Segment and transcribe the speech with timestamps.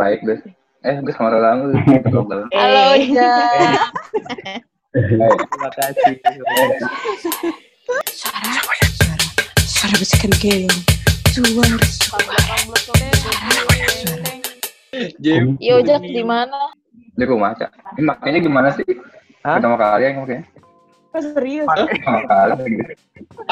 [0.00, 0.40] Baik, Gus.
[0.80, 1.28] Eh, Gus sama
[2.08, 2.48] Global.
[2.56, 3.92] Halo, Jack.
[4.96, 6.16] Terima kasih.
[8.16, 8.86] Suara, suara,
[9.60, 10.72] suara bisikan keong.
[11.36, 13.12] Suara, suara,
[15.20, 15.60] Jim.
[15.60, 16.72] Yo, Jack di mana?
[17.12, 17.68] Di rumah, Cak.
[18.00, 18.88] Ini makanya gimana sih?
[19.44, 19.60] Hah?
[19.60, 20.48] Pertama kali yang makanya.
[21.12, 21.68] Oh, serius?
[21.68, 22.92] Pertama kali gitu.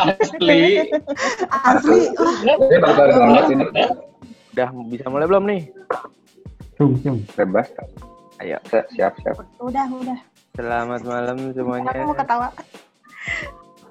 [0.00, 0.60] Asli.
[1.52, 2.00] Asli.
[2.16, 2.36] Wah,
[2.72, 3.64] Ini bakal banget ini.
[4.56, 5.62] Udah bisa mulai belum nih?
[7.34, 7.66] Bebas.
[8.38, 8.54] Ayo.
[8.70, 9.34] Si- Siap, siap.
[9.58, 10.18] udah, udah.
[10.54, 11.90] Selamat malam semuanya.
[11.90, 12.48] Aku mau ketawa.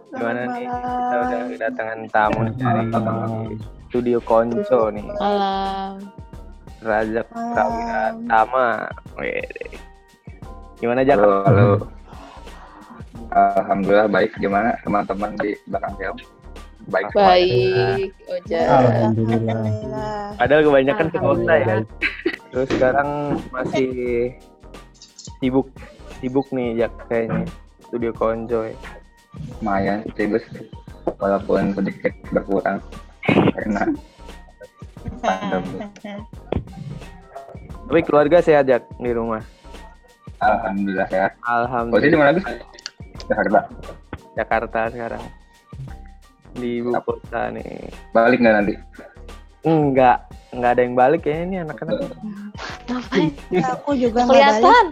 [0.07, 0.67] Gimana Selamat nih?
[0.67, 0.95] malam.
[0.95, 2.83] Kita udah kedatangan tamu nih dari
[3.91, 5.03] studio Konco nih.
[5.19, 5.91] Malam.
[6.79, 7.53] Razak Malam.
[8.23, 8.63] Prawira
[9.19, 9.67] Wede.
[10.79, 11.17] Gimana Jak?
[11.19, 11.67] Halo, halo.
[13.35, 14.31] Alhamdulillah baik.
[14.39, 16.19] Gimana teman-teman di belakang keong?
[16.87, 17.11] Baik.
[17.11, 18.63] Baik, Ojek.
[18.63, 19.59] Alhamdulillah.
[20.39, 21.75] Padahal kebanyakan ke kota ya.
[22.57, 22.65] Alhamdulillah.
[22.65, 23.09] Terus sekarang
[23.53, 23.89] masih
[25.37, 25.69] sibuk
[26.17, 27.45] sibuk nih Jak kayaknya
[27.85, 28.75] studio Konco ya.
[29.61, 30.41] Lumayan sih, Gus.
[31.21, 32.81] Walaupun sedikit berkurang.
[33.53, 33.85] Karena
[35.21, 35.85] pandemi.
[37.87, 39.45] Tapi keluarga sehat Jak di rumah.
[40.41, 41.31] Alhamdulillah sehat.
[41.37, 42.17] Posisi di Alhamdulillah.
[42.17, 42.41] mana?
[43.29, 43.59] Jakarta.
[44.33, 45.23] Jakarta sekarang.
[46.57, 47.93] Di ibu kota nih.
[48.17, 48.73] Balik nggak nanti?
[49.65, 52.07] Enggak, enggak ada yang balik ya ini anak-anak
[52.87, 53.31] Ngapain?
[53.75, 54.55] Aku juga nggak balik.
[54.63, 54.85] Kelihatan.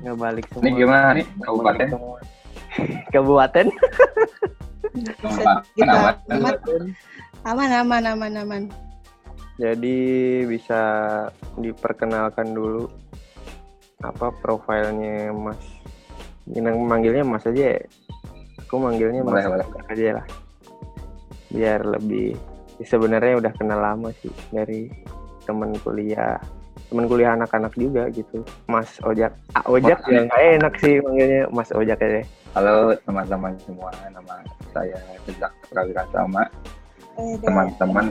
[0.00, 0.62] enggak balik semua.
[0.64, 1.26] Ini gimana nih?
[1.44, 1.88] Kabupaten?
[3.12, 3.66] Kabupaten.
[5.80, 6.54] Aman, aman.
[7.44, 8.62] Aman, aman, aman, aman, aman.
[9.60, 9.96] Jadi
[10.48, 10.80] bisa
[11.60, 12.88] diperkenalkan dulu
[14.00, 15.60] apa profilnya Mas.
[16.48, 17.80] Yang manggilnya Mas aja ya.
[18.64, 20.26] Aku manggilnya Mas Boleh, aja lah.
[21.52, 22.40] Biar lebih
[22.80, 24.88] ya sebenarnya udah kenal lama sih dari
[25.50, 26.38] teman kuliah.
[26.86, 28.46] Teman kuliah anak-anak juga gitu.
[28.70, 29.34] Mas Ojak.
[29.58, 32.22] Ah, Ojak Mas- ya nggak enak sih manggilnya Mas Ojak aja.
[32.54, 36.46] Halo teman-teman semua, nama saya Sejak Prawira Sama.
[37.18, 37.34] Eh.
[37.42, 38.06] Teman-teman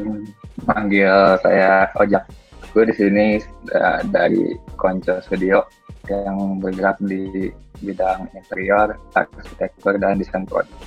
[0.68, 2.28] panggil saya Ojak.
[2.75, 3.41] Gue di sini
[3.74, 5.64] uh, dari Konco Studio
[6.06, 7.50] yang bergerak di
[7.81, 10.78] bidang interior, arsitektur, dan desain produk.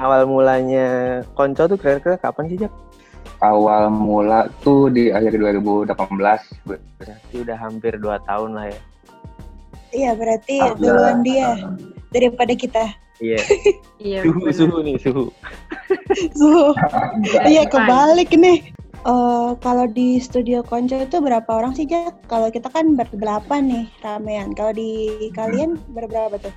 [0.00, 2.72] Awal mulanya Konco tuh kira-kira kapan sih Jak?
[3.42, 5.94] Awal mula tuh di akhir 2018.
[6.66, 6.78] Bu.
[7.00, 8.80] Berarti udah hampir 2 tahun lah ya.
[9.94, 11.54] Iya, berarti duluan dia
[12.10, 12.84] daripada kita.
[13.22, 13.40] Iya.
[14.04, 14.20] Iya.
[14.20, 15.32] suhu suhu nih suhu.
[16.36, 17.42] Enggak.
[17.48, 18.68] iya kebalik nih.
[19.04, 22.28] Eh, kalau di studio Konco itu berapa orang sih, Jak?
[22.28, 24.52] Kalau kita kan berdelapan nih, ramean.
[24.52, 26.52] Kalau di kalian berberapa tuh?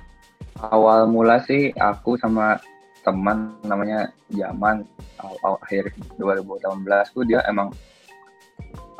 [0.58, 2.58] awal mula sih aku sama
[3.08, 4.84] teman namanya Jaman
[5.16, 7.72] aw- aw- akhir 2018 tuh dia emang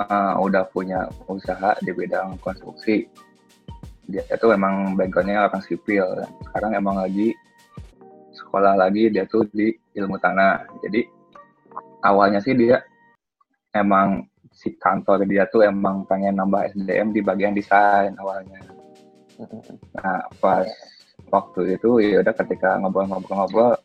[0.00, 3.04] uh, udah punya usaha di bidang konstruksi.
[4.08, 6.24] Dia itu emang backgroundnya orang sipil.
[6.48, 7.36] Sekarang emang lagi
[8.32, 10.64] sekolah lagi dia tuh di ilmu tanah.
[10.80, 11.04] Jadi
[12.00, 12.80] awalnya sih dia
[13.76, 18.64] emang si kantor dia tuh emang pengen nambah SDM di bagian desain awalnya.
[19.92, 20.66] Nah, pas
[21.28, 23.76] waktu itu ya udah ketika ngobrol-ngobrol-ngobrol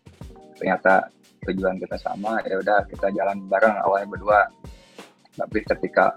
[0.58, 1.12] ternyata
[1.44, 4.42] tujuan kita sama, ya udah kita jalan bareng awalnya berdua.
[5.34, 6.16] Tapi ketika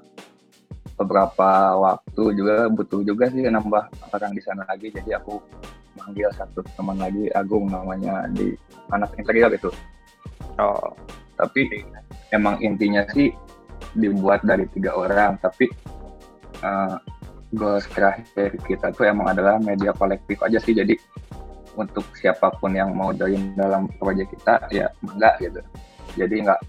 [0.97, 3.85] beberapa waktu juga butuh juga sih nambah
[4.15, 5.41] orang di sana lagi, jadi aku
[5.99, 8.55] manggil satu teman lagi Agung namanya di
[8.93, 9.73] anak interior itu.
[10.57, 10.95] Oh,
[11.37, 11.69] Tapi
[12.33, 13.29] emang intinya sih
[13.93, 15.69] dibuat dari tiga orang, tapi
[16.65, 16.97] uh,
[17.57, 20.77] goals terakhir kita tuh emang adalah media kolektif aja sih.
[20.77, 20.95] Jadi
[21.77, 25.61] untuk siapa pun yang mau join dalam proyek kita ya enggak gitu.
[26.17, 26.61] Jadi nggak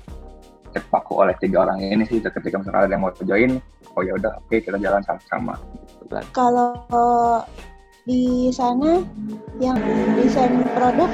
[0.76, 2.24] terpaku oleh tiga orang ini sih.
[2.24, 3.52] Ketika misalnya ada yang mau join
[3.96, 5.56] oh ya udah oke kita jalan sama-sama.
[6.32, 6.72] Kalau
[8.08, 9.04] di sana
[9.60, 9.76] yang
[10.16, 11.12] desain produk,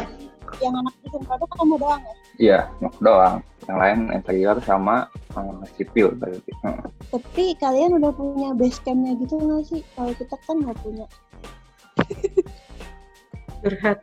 [0.61, 2.13] yang anak desain produk kamu doang ya?
[2.37, 5.07] iya mau doang yang lain interior sama
[5.39, 6.85] uh, sipil berarti Heeh.
[7.15, 9.81] Tapi kalian udah punya base campnya gitu nggak sih?
[9.95, 11.05] Kalau kita kan nggak punya.
[13.63, 13.99] Curhat.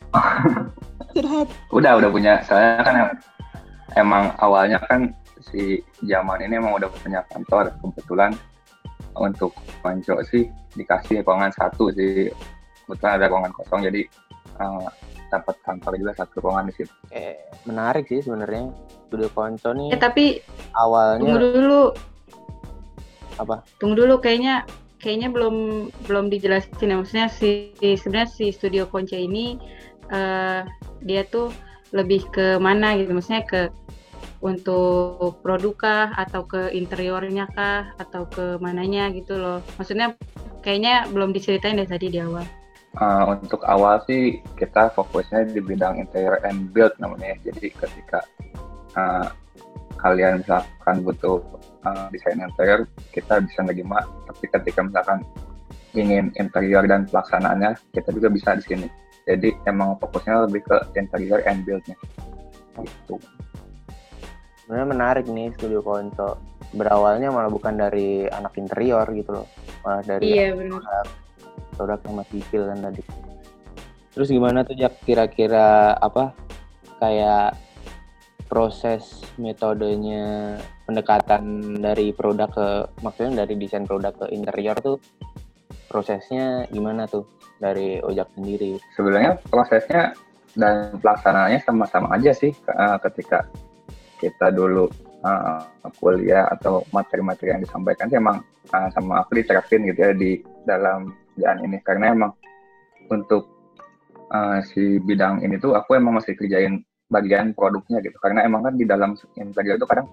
[1.12, 1.48] Curhat.
[1.76, 3.20] udah udah punya saya kan em-
[3.98, 5.12] emang awalnya kan
[5.52, 8.32] si zaman ini emang udah punya kantor kebetulan
[9.18, 9.52] untuk
[9.82, 10.48] konco sih
[10.78, 12.30] dikasih ruangan satu sih
[12.86, 14.06] kebetulan ada ruangan kosong jadi
[14.62, 14.88] eh,
[15.30, 18.74] dapat kantor juga satu ruangan di situ eh, menarik sih sebenarnya
[19.06, 21.82] studio Konco nih Eh tapi tunggu awalnya dulu.
[23.38, 23.64] Apa?
[23.80, 24.68] Tunggu dulu kayaknya
[25.00, 29.56] kayaknya belum belum dijelasin ya maksudnya si sebenarnya si studio Konca ini
[30.12, 30.62] eh
[31.00, 31.48] dia tuh
[31.90, 33.72] lebih ke mana gitu maksudnya ke
[34.40, 39.60] untuk produk kah atau ke interiornya kah atau ke mananya gitu loh.
[39.76, 40.16] Maksudnya
[40.64, 42.44] kayaknya belum diceritain deh tadi di awal.
[42.98, 47.38] Uh, untuk awal sih kita fokusnya di bidang interior and build namanya.
[47.46, 48.18] Jadi ketika
[48.98, 49.30] uh,
[50.02, 51.38] kalian misalkan butuh
[51.86, 54.02] uh, desain interior, kita bisa nerima.
[54.26, 55.22] Tapi ketika misalkan
[55.94, 58.88] ingin interior dan pelaksanaannya, kita juga bisa di sini.
[59.22, 61.94] Jadi emang fokusnya lebih ke interior and build-nya.
[62.82, 63.14] Gitu.
[64.66, 66.42] Sebenarnya menarik nih studio Konco.
[66.74, 69.46] Berawalnya malah bukan dari anak interior gitu loh.
[69.86, 71.06] Malah dari Iya benar.
[71.76, 73.02] Produk sama sipil kan tadi.
[74.10, 76.34] Terus gimana tuh Jak kira-kira apa
[76.98, 77.54] kayak
[78.50, 82.66] proses metodenya pendekatan dari produk ke
[83.06, 84.98] maksudnya dari desain produk ke interior tuh
[85.86, 87.26] prosesnya gimana tuh
[87.62, 88.82] dari Ojak sendiri?
[88.98, 90.14] Sebenarnya prosesnya
[90.58, 93.46] dan pelaksanaannya sama-sama aja sih uh, ketika
[94.18, 94.90] kita dulu
[95.22, 95.62] uh,
[96.02, 98.42] kuliah atau materi-materi yang disampaikan sih emang
[98.74, 102.36] uh, sama aku diterapin gitu ya di dalam kerjaan ini karena emang
[103.08, 103.48] untuk
[104.28, 108.76] uh, si bidang ini tuh aku emang masih kerjain bagian produknya gitu karena emang kan
[108.76, 110.06] di dalam interior itu kadang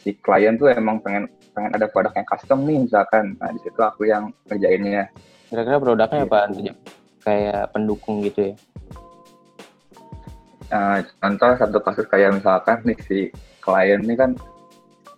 [0.00, 3.78] si klien tuh emang pengen pengen ada produk yang custom nih misalkan nah di situ
[3.84, 5.12] aku yang kerjainnya
[5.46, 6.32] Kira-kira produknya Gitu.
[6.34, 6.76] apa tuh Jak?
[7.22, 8.54] Kayak pendukung gitu ya?
[10.66, 13.18] Uh, contoh satu kasus kayak misalkan nih si
[13.62, 14.34] klien ini kan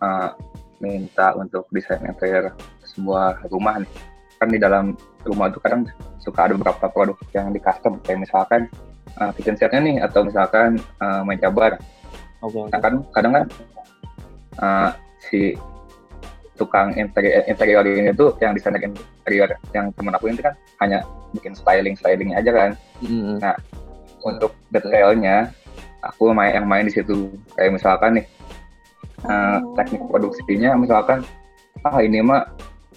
[0.04, 0.36] uh,
[0.76, 2.52] minta untuk desain interior
[2.84, 3.92] sebuah rumah nih
[4.36, 4.92] kan di dalam
[5.28, 5.84] rumah itu kadang
[6.16, 8.00] suka ada beberapa produk yang di custom.
[8.02, 8.60] Kayak misalkan
[9.20, 11.76] uh, kitchen setnya nih atau misalkan uh, meja bar.
[12.40, 12.70] Oke.
[12.72, 13.44] Nah, kan kadang kan
[14.62, 14.90] uh,
[15.28, 15.52] si
[16.58, 21.54] tukang interior, interior ini tuh yang desainer interior yang temen aku ini kan hanya bikin
[21.54, 22.70] styling stylingnya aja kan.
[23.04, 23.38] Mm-mm.
[24.26, 25.54] untuk detailnya
[26.02, 27.30] aku main yang main di situ.
[27.54, 28.26] Kayak misalkan nih
[29.26, 31.22] uh, teknik produksinya misalkan
[31.86, 32.42] ah ini mah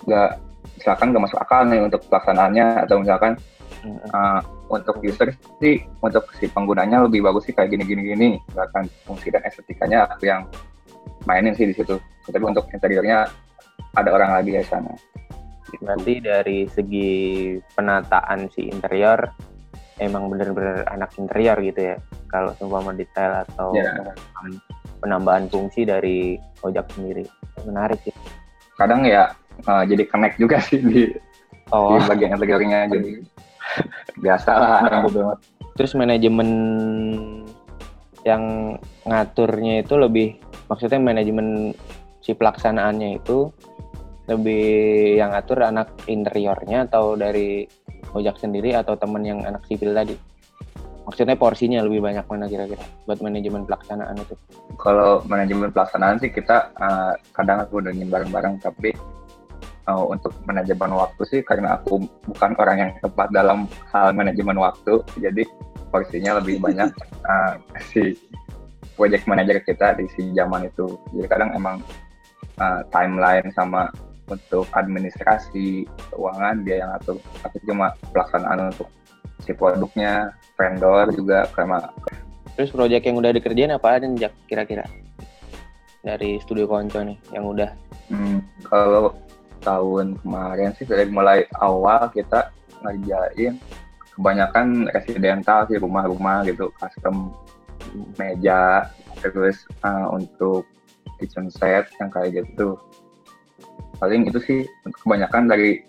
[0.09, 0.31] nggak
[0.77, 3.33] misalkan nggak masuk akal nih untuk pelaksanaannya atau misalkan
[3.81, 3.97] Mm-mm.
[4.13, 8.85] uh, untuk user sih untuk si penggunanya lebih bagus sih kayak gini gini gini misalkan
[9.05, 10.45] fungsi dan estetikanya aku yang
[11.25, 11.97] mainin sih di situ
[12.29, 13.25] tapi untuk interiornya
[13.97, 14.93] ada orang lagi di sana
[15.71, 15.87] Gitu.
[15.87, 17.11] Berarti dari segi
[17.79, 19.23] penataan si interior
[20.03, 21.97] emang bener-bener anak interior gitu ya.
[22.27, 23.87] Kalau seumpama detail atau Ya.
[24.99, 27.23] penambahan fungsi dari ojek sendiri.
[27.63, 28.11] Menarik sih.
[28.75, 29.29] kadang ya
[29.67, 31.11] uh, jadi connect juga sih di,
[31.71, 33.11] Oh, di bagian interiornya jadi
[34.19, 35.39] biasa lah orang bodo amat.
[35.79, 36.49] terus manajemen
[38.27, 38.75] yang
[39.07, 40.35] ngaturnya itu lebih
[40.67, 41.71] maksudnya manajemen
[42.21, 43.49] si pelaksanaannya itu
[44.29, 44.63] lebih
[45.17, 47.65] yang ngatur anak interiornya atau dari
[48.13, 50.15] ojek sendiri atau temen yang anak sipil tadi?
[51.01, 54.37] Maksudnya porsinya lebih banyak mana kira-kira buat manajemen pelaksanaan itu?
[54.77, 58.93] Kalau manajemen pelaksanaan sih kita uh, kadang aku udah bareng-bareng tapi
[59.87, 65.01] uh, untuk manajemen waktu sih karena aku bukan orang yang tepat dalam hal manajemen waktu
[65.17, 65.45] jadi
[65.89, 66.89] porsinya lebih banyak
[67.25, 67.57] uh,
[67.91, 68.17] si
[68.95, 70.99] project manager kita di si zaman itu.
[71.15, 71.81] Jadi kadang emang
[72.61, 73.89] uh, timeline sama
[74.29, 77.17] untuk administrasi keuangan dia yang atur.
[77.41, 78.87] Tapi cuma pelaksanaan untuk
[79.41, 81.89] si produknya vendor juga sama.
[82.55, 84.85] Terus proyek yang udah dikerjain apa aja kira-kira?
[86.01, 87.73] Dari studio konco nih yang udah.
[88.11, 89.15] Hmm, kalau
[89.61, 92.49] tahun kemarin sih dari mulai awal kita
[92.81, 93.61] ngerjain
[94.17, 97.31] kebanyakan residental sih rumah-rumah gitu custom
[98.17, 98.89] meja
[99.21, 100.65] terus uh, untuk
[101.21, 102.77] kitchen set yang kayak gitu
[104.01, 104.59] paling itu sih
[105.05, 105.85] kebanyakan dari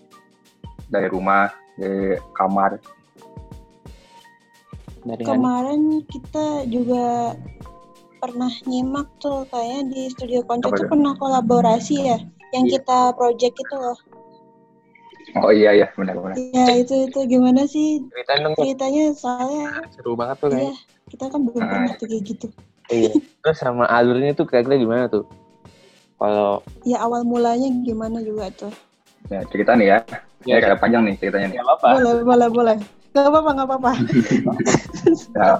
[0.93, 2.77] dari rumah dari kamar
[5.03, 5.23] dari?
[5.27, 7.35] Kemarin kita juga
[8.23, 10.87] pernah nyimak tuh kayaknya di studio Konco tuh?
[10.87, 12.17] pernah kolaborasi ya
[12.53, 12.73] yang Iya.
[12.77, 13.97] kita project itu loh.
[15.35, 18.53] oh iya iya benar-benar Ya itu itu gimana sih Jak.
[18.55, 20.75] ceritanya soalnya seru banget tuh iya kayaknya
[21.09, 21.67] kita kan belum Ah.
[21.67, 22.47] pernah tuh kayak gitu.
[22.87, 25.25] iya terus sama alurnya tuh kira-kira gimana tuh
[26.15, 28.73] kalau Ya awal mulanya gimana juga tuh.
[29.27, 29.99] ya cerita nih ya
[30.43, 32.77] Ya, ya, agak panjang nih ceritanya nih nggak apa-apa Boleh boleh boleh.
[33.13, 33.91] Gak apa-apa gak apa-apa.
[35.33, 35.53] Ya.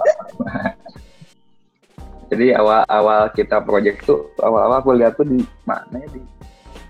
[2.27, 6.19] Jadi awal-awal kita project tuh awal-awal aku lihat tuh di mana ya di,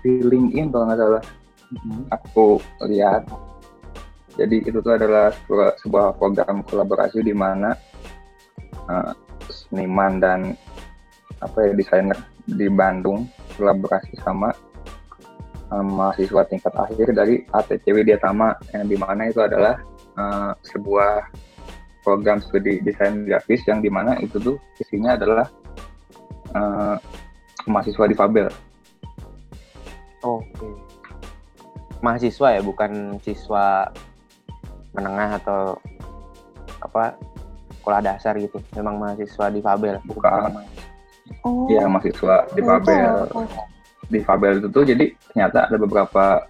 [0.04, 1.24] di LinkedIn kalau nggak salah
[2.12, 3.24] aku lihat.
[4.34, 7.72] Jadi itu tuh adalah sebuah, sebuah program kolaborasi di mana
[8.90, 9.12] eh,
[9.48, 10.40] seniman dan
[11.38, 14.50] apa ya desainer di Bandung kolaborasi sama
[15.70, 19.78] eh, mahasiswa tingkat akhir dari ATC Widyatama yang di mana itu adalah
[20.18, 21.30] eh, sebuah
[22.02, 25.46] program studi desain grafis yang di mana itu tuh isinya adalah
[26.52, 26.96] eh,
[27.70, 28.50] mahasiswa difabel.
[32.04, 33.88] Mahasiswa ya, bukan siswa
[34.92, 35.80] menengah atau
[36.84, 37.16] apa
[37.80, 38.60] sekolah dasar gitu.
[38.76, 39.96] Memang mahasiswa difabel.
[40.04, 40.52] Bukan.
[41.40, 41.64] Oh.
[41.72, 43.28] Iya mahasiswa difabel.
[43.32, 43.44] tahu.
[44.12, 46.44] Difabel itu tuh jadi ternyata ada beberapa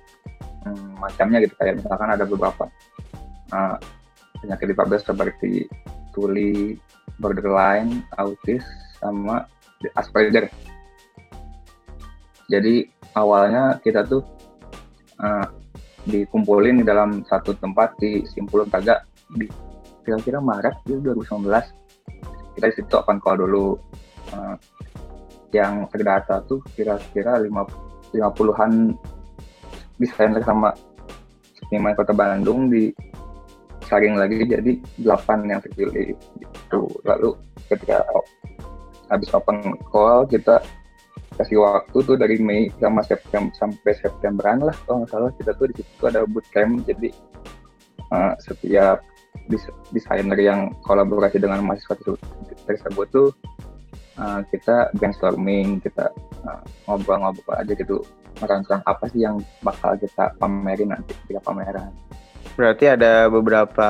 [0.67, 2.67] hmm, macamnya gitu kayak misalkan ada beberapa
[3.55, 3.79] uh,
[4.43, 5.71] penyakit difabel seperti
[6.11, 6.79] tuli,
[7.23, 8.67] borderline, autis,
[8.99, 9.47] sama
[9.95, 10.51] Asperger.
[12.49, 14.34] Jadi awalnya kita tuh
[15.21, 15.47] uh,
[16.05, 19.03] dikumpulin di dalam satu tempat di Simpulun Taga.
[19.35, 19.47] Di
[20.05, 21.49] kira-kira Maret itu 2019
[22.55, 23.77] kita di situ open call dulu.
[24.33, 24.57] Uh,
[25.55, 28.95] yang terdata tuh kira-kira 50 50-an
[29.99, 30.75] desainer sama
[31.55, 32.91] seniman kota Bandung di
[33.87, 36.91] saring lagi jadi 8 yang terpilih gitu.
[37.07, 37.39] Lalu
[37.71, 38.03] ketika
[39.11, 40.59] habis open call kita
[41.35, 45.67] kasih waktu tuh dari Mei sama September sampai Septemberan lah kalau nggak salah kita tuh
[45.71, 47.09] di situ ada bootcamp jadi
[48.15, 49.03] uh, setiap
[49.51, 51.99] des- desainer yang kolaborasi dengan mahasiswa
[52.65, 53.29] tersebut, tuh
[54.17, 56.15] uh, kita brainstorming kita
[56.47, 58.01] uh, ngobrol-ngobrol aja gitu
[58.43, 61.91] merancang apa sih yang bakal kita pamerin nanti ketika pameran
[62.55, 63.89] Berarti ada beberapa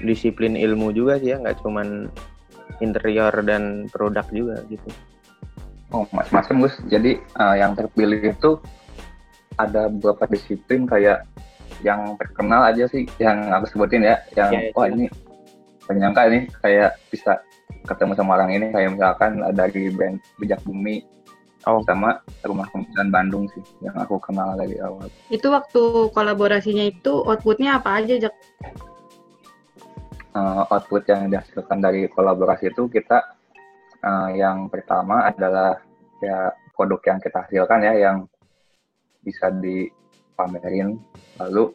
[0.00, 2.08] disiplin ilmu juga sih ya, nggak cuman
[2.80, 4.88] interior dan produk juga gitu.
[5.96, 6.76] Oh, macam-macam Gus.
[6.92, 8.60] Jadi uh, yang terpilih itu
[9.56, 11.24] ada beberapa disiplin kayak
[11.80, 14.92] yang terkenal aja sih yang aku sebutin ya, yang Ya, ya, wah silakan.
[14.92, 15.06] ini
[15.88, 17.40] penyangka ini kayak bisa
[17.88, 21.00] ketemu sama orang ini kayak misalkan dari brand Bijak Bumi
[21.66, 21.82] Oh.
[21.82, 25.10] sama Rumah Kemudian Bandung sih yang aku kenal dari awal.
[25.34, 28.34] Itu waktu kolaborasinya itu outputnya apa aja, Jak?
[30.30, 33.18] Uh, output yang dihasilkan dari kolaborasi itu kita
[33.98, 35.82] uh, yang pertama adalah
[36.22, 38.16] ya produk yang kita hasilkan ya yang
[39.24, 41.00] bisa dipamerin.
[41.40, 41.74] Lalu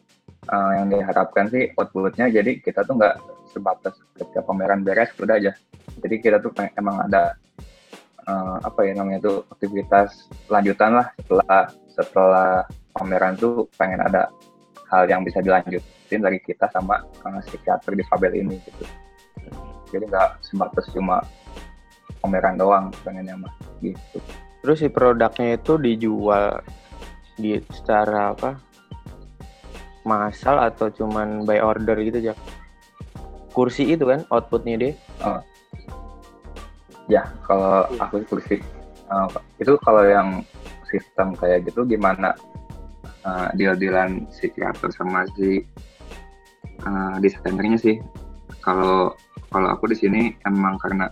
[0.50, 3.16] uh, yang diharapkan sih outputnya jadi kita tuh nggak
[3.52, 5.52] sebatas ketika pameran beres udah aja.
[6.00, 7.36] Jadi kita tuh emang ada
[8.26, 12.50] uh, apa ya namanya tuh aktivitas lanjutan lah setelah setelah
[12.96, 14.32] pameran tuh pengen ada
[14.88, 18.84] hal yang bisa dilanjutin dari kita sama uh, psikiater di Fabel ini gitu.
[19.92, 21.20] Jadi nggak sebatas cuma
[22.22, 23.52] pameran doang pengennya mah
[23.82, 24.22] gitu
[24.62, 26.62] Terus si produknya itu dijual
[27.34, 28.54] di secara apa?
[30.06, 32.34] Massal atau cuman by order gitu ya?
[33.50, 34.92] Kursi itu kan outputnya dia.
[37.10, 38.62] Ya, kalau aku kursi
[39.10, 39.26] uh,
[39.58, 40.46] itu kalau yang
[40.86, 42.32] sistem kayak gitu gimana
[43.26, 45.66] uh, deal-dealan si kreator sama si
[46.86, 47.96] uh, desainernya sih.
[48.62, 49.18] Kalau
[49.50, 51.10] kalau aku di sini emang karena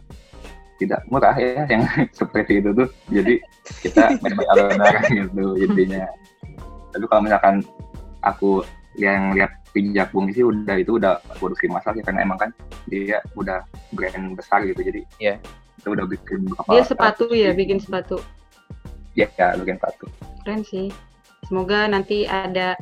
[0.80, 1.84] tidak murah ya yang
[2.18, 3.37] seperti itu tuh, jadi
[3.84, 4.72] kita main alur
[5.12, 6.08] gitu jadinya.
[6.90, 7.54] Tapi kalau misalkan
[8.25, 8.64] aku
[8.99, 12.50] yang lihat pijak bumi sih udah itu udah produksi massal sih karena emang kan
[12.90, 13.62] dia udah
[13.94, 15.34] brand besar gitu jadi Iya.
[15.78, 17.58] kita udah bikin beberapa Dia sepatu ya, gitu.
[17.62, 18.16] bikin sepatu.
[19.14, 20.04] ya ya bikin sepatu
[20.42, 20.90] Keren sih.
[21.46, 22.75] Semoga nanti ada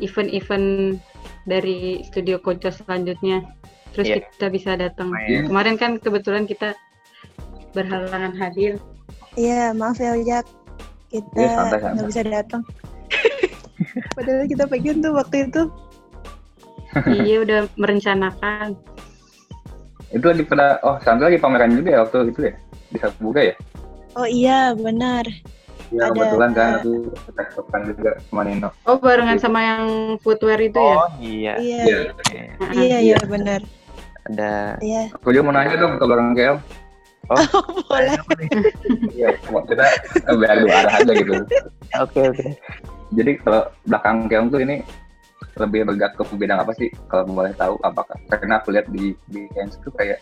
[0.00, 1.00] event-event
[1.48, 3.40] dari studio Konco selanjutnya.
[3.96, 4.16] Terus Iya.
[4.36, 5.08] kita bisa datang.
[5.24, 5.48] Iya.
[5.48, 6.76] Kemarin kan kebetulan kita
[7.76, 8.80] berhalangan hadir.
[9.36, 10.48] Iya, maaf ya Jack.
[11.06, 11.92] Kita Iya, santai, santai.
[11.92, 12.62] nggak bisa datang.
[14.16, 15.62] Padahal kita pengen tuh waktu itu.
[17.12, 18.72] iya udah merencanakan.
[20.08, 22.54] itu lagi pada oh Sandra lagi pameran juga ya waktu itu ya
[22.88, 23.54] bisa buka ya
[24.14, 25.26] Oh iya, benar.
[25.90, 26.14] ya Ada.
[26.14, 26.92] kebetulan kan aku
[27.30, 29.84] tektokan juga sama Nino Oh barengan sama yang
[30.18, 30.96] footwear itu ya?
[30.96, 31.54] Oh iya.
[31.58, 32.42] Iya, Iya.
[32.72, 33.60] Iya, iya, benar.
[34.24, 36.56] Ada Iya, aku juga mau nanya dong ke barang KL
[37.90, 38.16] boleh.
[39.14, 39.84] iya kita
[40.36, 41.32] biar dua arah aja gitu
[42.02, 42.46] Oke oke.
[43.14, 44.82] jadi kalau belakang keong tuh ini
[45.56, 49.48] lebih bergerak ke bidang apa sih kalau boleh tahu apakah karena aku lihat di di
[49.56, 50.20] Kens tuh kayak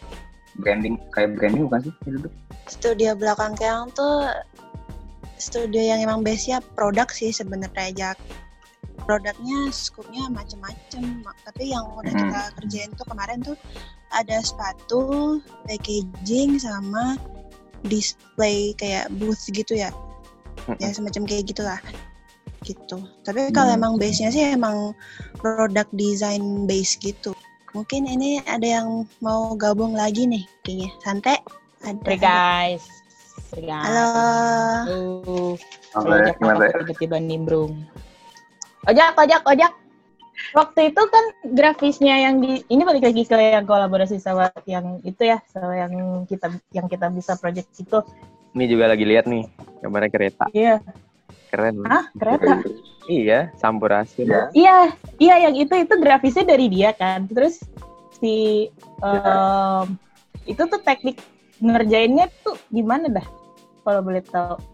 [0.62, 2.30] branding kayak branding bukan sih itu
[2.70, 4.30] Studio belakang Keong tuh
[5.36, 8.16] studio yang emang base-nya produk sih sebenarnya Jack.
[9.02, 12.22] Produknya skupnya macem-macem, Ma- tapi yang udah Hmm.
[12.24, 13.58] kita kerjain tuh kemarin tuh
[14.14, 15.02] ada sepatu,
[15.66, 17.18] packaging sama
[17.82, 19.90] display kayak booth gitu ya.
[20.80, 21.76] ya semacam kayak gitulah
[22.64, 23.78] gitu tapi kalau Hmm.
[23.84, 24.96] emang base nya sih emang
[25.36, 27.36] produk design base gitu
[27.76, 31.36] mungkin ini ada yang mau gabung lagi nih kayaknya santai
[31.84, 32.84] ada Hai guys.
[33.52, 34.08] Halo
[34.88, 35.60] Halo.
[35.92, 36.08] Aku
[36.80, 37.84] tiba-tiba nimbrung.
[38.84, 39.72] Ojak, ojak, ojak.
[40.52, 41.24] Waktu itu kan
[41.56, 45.94] grafisnya yang di ini balik lagi ke yang kolaborasi sama yang itu ya, sama yang
[46.28, 48.02] kita yang kita bisa project itu.
[48.54, 49.50] ini juga lagi lihat nih
[49.82, 50.44] gambarnya kereta.
[50.54, 50.78] Iya.
[51.50, 51.82] Keren.
[51.86, 52.62] Hah, kereta?
[53.10, 54.26] Iya, sampurasun.
[54.26, 54.42] Ya.
[54.54, 54.78] Iya,
[55.18, 57.26] iya yang itu itu grafisnya dari dia kan.
[57.26, 57.64] Terus
[58.20, 58.68] si
[59.02, 59.86] em,
[60.44, 61.18] itu tuh teknik
[61.58, 63.26] ngerjainnya tuh gimana dah?
[63.82, 64.73] Kalau boleh tahu.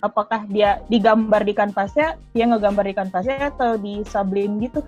[0.00, 4.80] Apakah dia digambar di kanvasnya, dia ngegambar di kanvasnya atau di sublim gitu?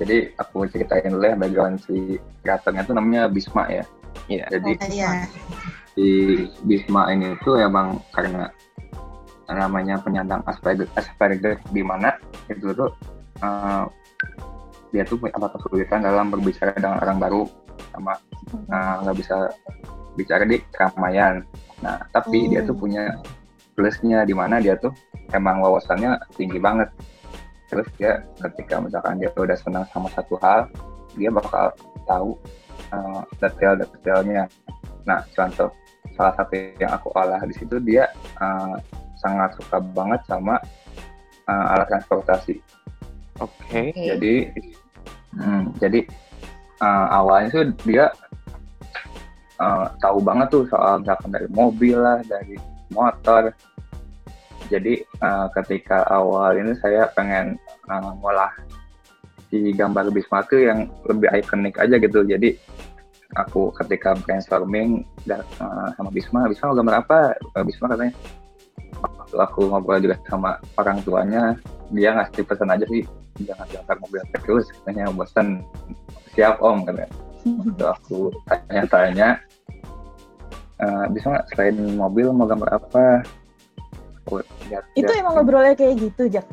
[0.00, 3.84] Jadi aku ceritain dulu ya background si kreatornya itu namanya Bisma ya.
[4.28, 4.44] Iya.
[4.48, 5.10] Jadi Oh, iya.
[5.92, 6.06] si
[6.64, 8.48] Bisma ini tuh emang karena
[9.48, 12.12] namanya penyandang Asperger, Asperger di mana
[12.48, 12.92] itu tuh
[13.40, 13.84] eh,
[14.92, 17.42] dia tuh punya apa kesulitan dalam berbicara dengan orang baru
[17.92, 18.16] sama
[18.48, 19.36] eh, nggak bisa
[20.16, 21.44] bicara di keramaian.
[21.84, 22.80] Nah tapi dia tuh Oh.
[22.80, 23.12] punya
[23.78, 24.90] plusnya di mana dia tuh
[25.30, 26.90] emang wawasannya tinggi banget.
[27.70, 30.66] Terus dia ketika misalkan dia udah senang sama satu hal,
[31.14, 31.70] dia bakal
[32.10, 32.34] tahu
[32.90, 34.50] eh, detail-detailnya.
[35.06, 35.70] Nah contoh
[36.18, 38.10] salah satu yang aku olah di situ dia
[38.42, 38.74] eh,
[39.22, 40.58] sangat suka banget sama
[41.46, 42.58] eh, alat transportasi.
[43.38, 43.94] Oke.
[43.94, 44.50] Jadi,
[45.38, 46.02] hmm, jadi
[46.82, 48.10] uh, awalnya tuh dia
[49.62, 52.58] uh, tahu banget tuh soal misalkan dari mobil lah, dari
[52.92, 53.52] motor.
[54.68, 57.56] Jadi uh, ketika awal ini saya pengen
[57.88, 58.52] uh, ngolah
[59.48, 62.20] si gambar Bisma yang lebih ikonik aja gitu.
[62.26, 62.52] Jadi
[63.36, 67.20] aku ketika brainstorming dan, uh, sama Bisma, Bisma mau gambar apa?
[67.64, 68.12] Bisma katanya
[68.98, 71.54] waktu aku ngobrol juga sama orang tuanya,
[71.94, 73.04] dia ngasih pesan aja sih
[73.46, 75.62] jangan diantar mobil terus katanya bosan
[76.34, 77.10] siap om katanya
[77.48, 78.18] Waktu aku
[78.50, 79.40] tanya-tanya
[80.78, 83.26] "Eh, bisa nggak selain mobil mau gambar apa
[84.68, 86.46] lihat Itu emang ngobrolnya kayak gitu, Jak?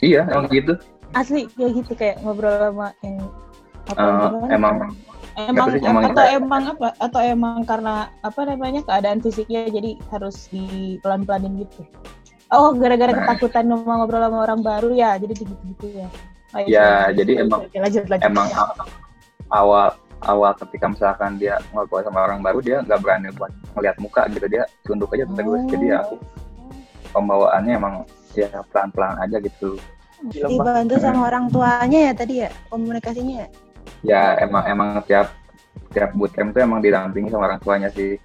[0.00, 0.74] iya emang gitu
[1.12, 3.16] Asli kayak gitu kayak ngobrol sama yang
[3.84, 4.46] apa gimana?
[4.48, 4.74] emang
[5.36, 9.90] emang, sih, emang atau kita- emang apa atau emang karena apa namanya keadaan fisiknya jadi
[10.08, 10.64] harus di
[10.98, 11.84] pelan pelanin gitu
[12.50, 13.18] oh gara-gara Nah.
[13.22, 16.08] ketakutan mau ngobrol sama orang baru ya jadi gitu gitu ya
[16.52, 17.16] Oh, Ya, sorry.
[17.16, 18.48] jadi emang- lanjut lanjut emang
[19.48, 19.88] awal
[20.26, 24.46] awal ketika misalkan dia ngobrol sama orang baru dia nggak berani buat ngeliat muka gitu.
[24.46, 25.62] Dia tunduk aja terus.
[25.70, 26.16] Jadi ya aku
[27.12, 27.94] pembawaannya emang
[28.32, 29.76] ya pelan-pelan aja gitu.
[30.30, 33.42] Dibantu sama orang tuanya ya tadi ya komunikasinya.
[33.42, 33.48] ya?
[34.02, 35.34] ya emang emang tiap
[35.90, 38.16] tiap bootcamp tuh emang didampingi sama orang tuanya sih.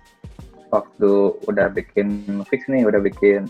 [0.68, 1.12] Waktu
[1.48, 3.48] udah bikin fix nih udah bikin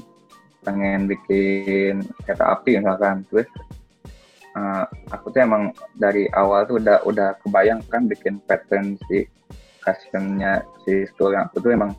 [0.61, 3.27] pengen bikin kereta api misalkan.
[3.27, 3.47] Terus
[4.57, 9.29] eh, aku tuh emang dari awal tuh udah udah kebayang kan bikin pattern si
[9.85, 11.93] customnya si store yang aku tuh emang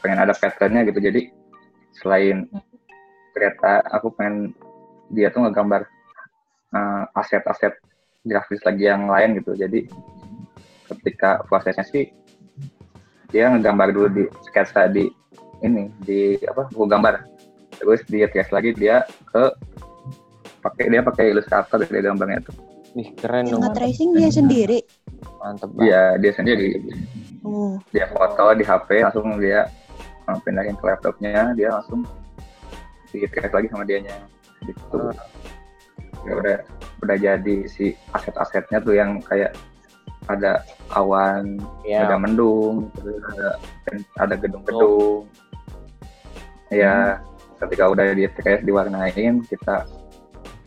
[0.00, 1.02] pengen ada patternnya gitu.
[1.02, 1.28] Jadi
[1.98, 2.46] selain
[3.34, 4.54] kereta aku pengen
[5.10, 5.82] dia tuh ngegambar
[6.72, 7.74] eh, aset-aset
[8.24, 9.52] grafis lagi yang lain gitu.
[9.58, 9.90] Jadi
[10.88, 12.12] ketika prosesnya sih
[13.34, 15.10] dia ngegambar dulu di sketsa di
[15.64, 17.24] ini di apa buku gambar.
[17.74, 19.50] Terus dia tes lagi dia ke
[20.64, 22.52] pakai dia pakai ilustrator dari gambarnya itu
[22.94, 23.58] Ih, keren dong.
[23.58, 24.78] nge-tracing dia sendiri.
[25.42, 25.82] Mantep banget.
[25.82, 26.70] dia dia sendiri.
[27.42, 29.66] Oh, dia foto di HP langsung dia
[30.30, 32.06] uh, pindahin ke laptopnya dia langsung
[33.10, 34.14] di trace lagi sama dianya.
[34.62, 35.10] Gitu.
[36.22, 36.56] Ya udah
[37.02, 39.58] udah jadi si aset-asetnya tuh yang kayak
[40.30, 40.62] ada
[40.96, 43.48] awan Ya, ada mendung terus ada
[44.22, 45.26] ada gedung-gedung.
[46.70, 47.18] Ya
[47.58, 49.82] ketika udah di trace diwarnain kita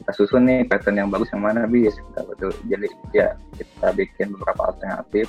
[0.08, 4.32] kita susun nih pattern yang bagus yang mana bis kita betul jadi ya kita bikin
[4.39, 5.28] beberapa alternatif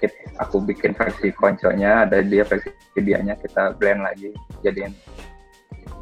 [0.00, 4.32] Kit- aku bikin versi konconya ada dia versi dianya kita blend lagi
[4.64, 4.96] jadiin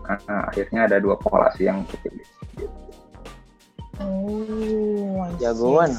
[0.07, 2.23] uh, akhirnya ada dua polasi yang kepilih
[2.55, 2.79] gitu.
[3.99, 5.91] oh Jagoan,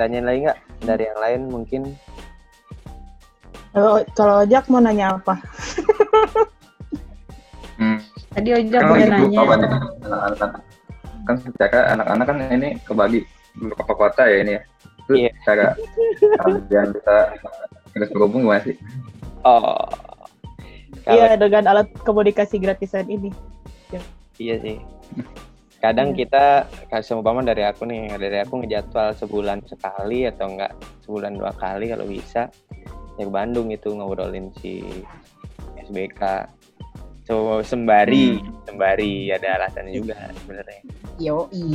[0.00, 1.82] tanyain lagi nggak dari yang lain mungkin?
[3.76, 5.36] Kalau kalau Jack mau nanya apa?
[7.76, 7.98] Hmm.
[8.32, 9.40] Tadi Ojak Kan lagi nanya.
[10.02, 10.50] anak-anak
[11.26, 13.20] kan secara anak-anak kan ini kebagi
[13.54, 14.62] beberapa kota ya ini ya
[14.96, 15.30] itu Iya.
[15.42, 15.66] cara
[16.40, 17.14] kalian bisa
[17.90, 18.76] terus berhubung gimana sih
[19.42, 19.78] Oh,
[21.04, 23.30] Iya dengan alat komunikasi gratisan ini.
[24.36, 24.82] iya sih.
[25.78, 30.74] Kadang kita kasih umpama dari aku nih, dari aku ngejadwal sebulan sekali atau enggak
[31.06, 32.50] sebulan dua kali kalau bisa
[33.14, 34.82] ya ke Bandung itu ngobrolin si
[35.86, 36.22] SBK.
[37.26, 40.80] So sembari, sembari ada alasannya juga sebenarnya.
[41.18, 41.74] Yoi.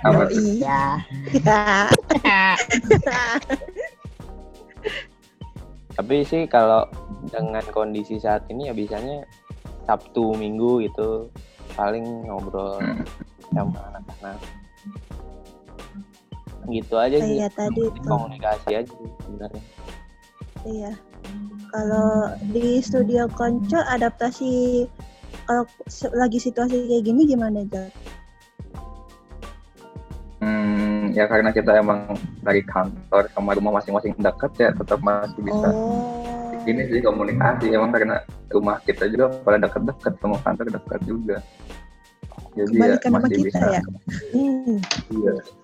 [0.00, 0.96] apa tuh Ya.
[5.96, 6.84] Tapi sih kalau
[7.28, 9.24] dengan kondisi saat ini ya biasanya
[9.84, 11.28] Sabtu Minggu gitu
[11.72, 13.04] paling ngobrol Hmm.
[13.54, 14.38] sama anak-anak.
[16.66, 18.10] gitu aja sih tadi tuh.
[18.10, 18.90] komunikasi aja
[19.22, 19.62] sebenarnya
[20.66, 20.92] Iya.
[21.70, 24.86] Kalau di studio konco adaptasi
[25.46, 25.62] kalau
[26.16, 27.90] lagi situasi kayak gini gimana Jack?
[30.40, 32.12] Hmm, ya karena kita emang
[32.44, 36.52] dari kantor sama rumah masing-masing dekat ya tetap masih bisa Oh.
[36.66, 38.20] ini sih komunikasi emang karena
[38.52, 41.36] rumah kita juga pada dekat-dekat sama kantor dekat juga
[42.52, 43.82] jadi ya masih kita bisa ya.
[44.34, 44.76] Hmm.
[45.14, 45.56] iya sih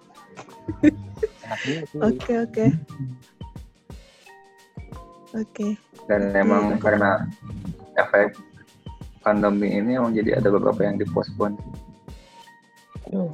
[2.08, 2.66] Oke
[5.32, 5.42] oke.
[5.42, 5.68] Oke.
[6.06, 6.80] dan emang Iya.
[6.80, 7.10] karena
[7.96, 8.36] efek
[9.20, 11.54] pandemi ini emang jadi ada beberapa yang dipospon
[13.06, 13.28] Aduh.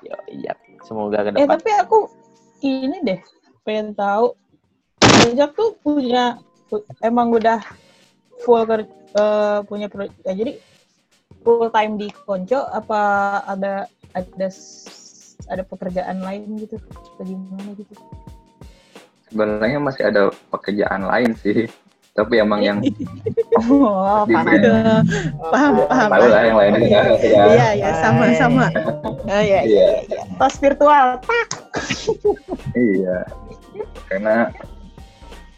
[0.00, 0.52] Ya, iya.
[0.86, 1.58] Semoga ke Eh depan.
[1.58, 1.98] tapi aku
[2.62, 3.20] ini deh
[3.62, 4.38] pengen tahu
[5.34, 6.38] Jack tuh punya
[7.02, 7.58] emang udah
[8.38, 8.86] full ker,
[9.18, 10.54] eh, punya pro, ya, jadi
[11.42, 13.00] full time di Konco apa
[13.42, 14.48] ada ada
[15.46, 17.94] ada pekerjaan lain gitu atau gimana gitu
[19.26, 21.66] sebenarnya masih ada pekerjaan lain sih
[22.12, 22.78] tapi emang yang
[23.68, 25.04] oh paham brand.
[25.52, 26.08] Paham paham.
[26.08, 27.42] tahu lah yang lainnya ya, ya.
[27.44, 28.66] Iya ya sama sama.
[29.28, 29.86] Oh iya Iya.
[30.08, 31.46] iya tos virtual tak
[32.72, 33.20] iya
[34.08, 34.48] karena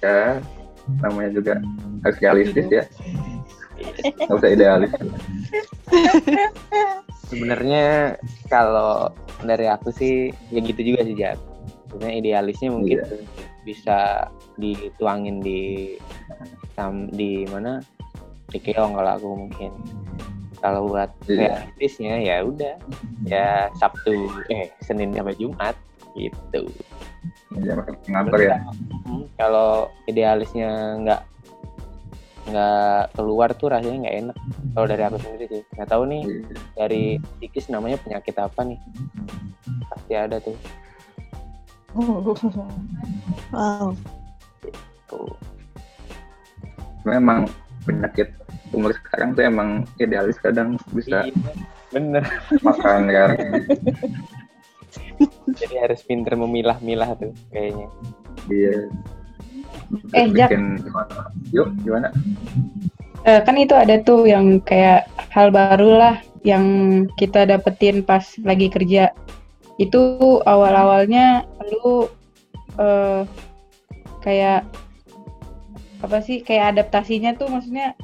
[0.03, 0.43] ya
[0.99, 1.53] namanya juga
[2.03, 2.83] harus realistis ya
[4.19, 4.91] nggak usah idealis
[7.29, 8.17] Sebenarnya
[8.49, 9.13] kalau
[9.45, 11.39] dari aku sih ya gitu juga sih Jat.
[11.93, 13.07] Sebenarnya idealisnya mungkin Iya.
[13.69, 14.25] Bisa
[14.57, 15.93] dituangin di
[17.13, 17.85] di mana
[18.49, 19.73] di keong kalau aku mungkin.
[20.59, 21.63] Kalau buat Iya.
[21.71, 22.75] realistisnya ya udah
[23.29, 24.11] ya Sabtu
[24.49, 25.77] eh Senin sampai Jumat
[26.17, 26.65] gitu.
[27.61, 27.75] ya,
[28.09, 28.57] ngantor ya
[29.07, 31.21] Hmm, kalau idealisnya nggak
[32.49, 34.37] nggak keluar tuh rasanya nggak enak.
[34.73, 36.23] Kalau dari aku sendiri sih nggak tahu nih
[36.75, 37.03] dari
[37.39, 38.79] psikis namanya penyakit apa nih
[39.87, 40.57] pasti ada tuh
[43.49, 43.97] Wow.
[45.09, 45.33] tuh
[47.03, 47.49] memang
[47.83, 48.29] penyakit
[48.71, 51.33] umur sekarang tuh emang idealis kadang bisa Iya,
[51.89, 52.25] bener
[52.61, 53.31] makan kan
[55.59, 57.89] jadi harus pinter memilah-milah tuh kayaknya
[58.47, 58.87] dia
[60.13, 60.53] Eh, Jack.
[60.53, 61.33] bikin gimana?
[61.49, 62.09] yuk gimana
[63.25, 66.65] Eh, kan itu ada tuh yang kayak hal baru lah yang
[67.19, 69.11] kita dapetin pas lagi kerja.
[69.79, 72.11] Itu awal-awalnya lu
[72.79, 73.23] eh,
[74.21, 74.67] kayak
[75.99, 77.95] apa sih kayak adaptasinya tuh maksudnya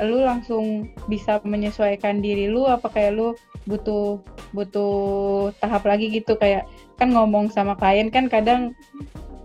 [0.00, 3.28] lu langsung bisa menyesuaikan diri lu apa kayak lu
[3.68, 4.18] butuh
[4.50, 6.66] butuh tahap lagi gitu kayak
[6.98, 8.74] kan ngomong sama klien kan kadang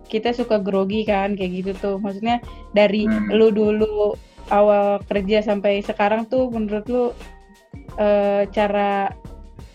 [0.09, 2.41] kita suka grogi kan kayak gitu tuh maksudnya
[2.73, 3.29] dari Hmm.
[3.29, 4.17] lu dulu
[4.49, 7.05] awal kerja sampai sekarang tuh menurut lu
[8.01, 9.13] eh, cara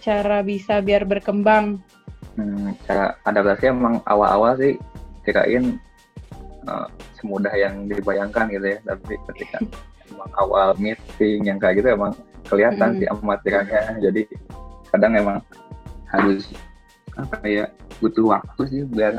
[0.02, 1.78] cara bisa biar berkembang
[2.36, 4.78] hmm, cara adaptasi emang awal-awal sih
[5.24, 5.78] kirain
[6.68, 6.86] eh,
[7.18, 8.78] semudah yang dibayangkan gitu ya.
[8.84, 9.58] Tapi ketika
[10.12, 12.12] emang awal meeting yang kayak gitu emang
[12.44, 12.98] kelihatan Mm.
[13.00, 14.22] sih amatirannya jadi
[14.92, 15.38] kadang emang
[16.12, 16.52] harus
[17.16, 17.64] apa ya
[18.04, 19.18] butuh waktu sih biar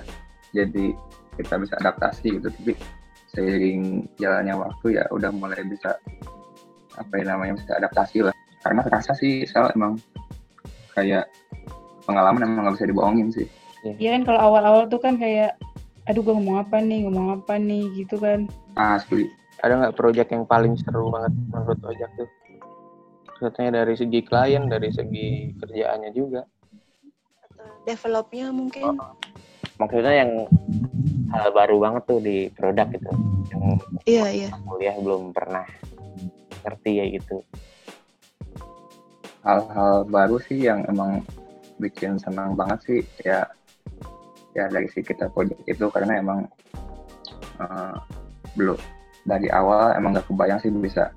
[0.53, 0.93] jadi
[1.35, 2.47] kita bisa adaptasi gitu.
[2.47, 2.73] Tapi
[3.35, 5.99] seiring jalannya waktu ya udah mulai bisa
[6.95, 8.35] apa ya namanya bisa adaptasi lah.
[8.63, 9.99] Karena terasa sih saya emang
[10.95, 11.27] kayak
[12.05, 13.47] pengalaman emang nggak bisa dibohongin sih.
[13.85, 14.17] Iya.
[14.17, 15.57] Kan kalau awal-awal tuh kan kayak
[16.05, 18.45] aduh gue ngomong apa nih ngomong apa nih gitu kan.
[18.77, 19.29] Asli.
[19.65, 22.29] Ada nggak project yang paling seru banget menurut ojek tuh?
[23.41, 26.45] Katanya dari segi klien dari segi kerjaannya juga.
[27.85, 28.97] Developnya mungkin.
[29.75, 30.47] maksudnya yang
[31.35, 33.11] hal baru banget tuh di produk gitu
[33.51, 33.75] yang
[34.07, 34.49] Iya iya.
[34.63, 35.67] kuliah belum pernah
[36.63, 37.43] ngerti ya gitu.
[39.43, 41.27] Hal-hal baru sih yang emang
[41.79, 43.43] bikin senang banget sih ya
[44.55, 46.39] ya dari si kita project itu karena emang
[47.59, 47.95] eh,
[48.55, 48.79] belum
[49.27, 51.11] dari awal emang gak kebayang sih bisa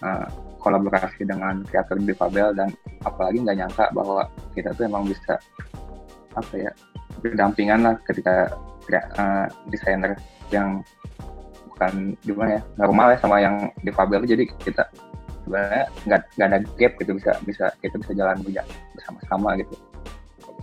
[0.00, 0.26] eh,
[0.64, 2.72] kolaborasi dengan kreator difabel dan
[3.04, 4.24] apalagi nggak nyangka bahwa
[4.56, 5.36] kita tuh emang bisa
[6.32, 6.72] apa ya
[7.20, 8.48] berdampingan lah ketika
[8.88, 10.16] eh, desainer
[10.48, 10.80] yang
[11.68, 14.88] bukan gimana ya normal ya sama yang difabel jadi kita
[15.44, 18.40] sebenarnya nggak nggak ada gap gitu bisa bisa kita bisa jalan
[18.96, 19.74] bersama-sama gitu.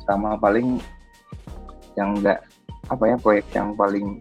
[0.04, 0.82] Sama paling
[1.96, 2.42] yang enggak
[2.90, 4.20] apa ya proyek yang paling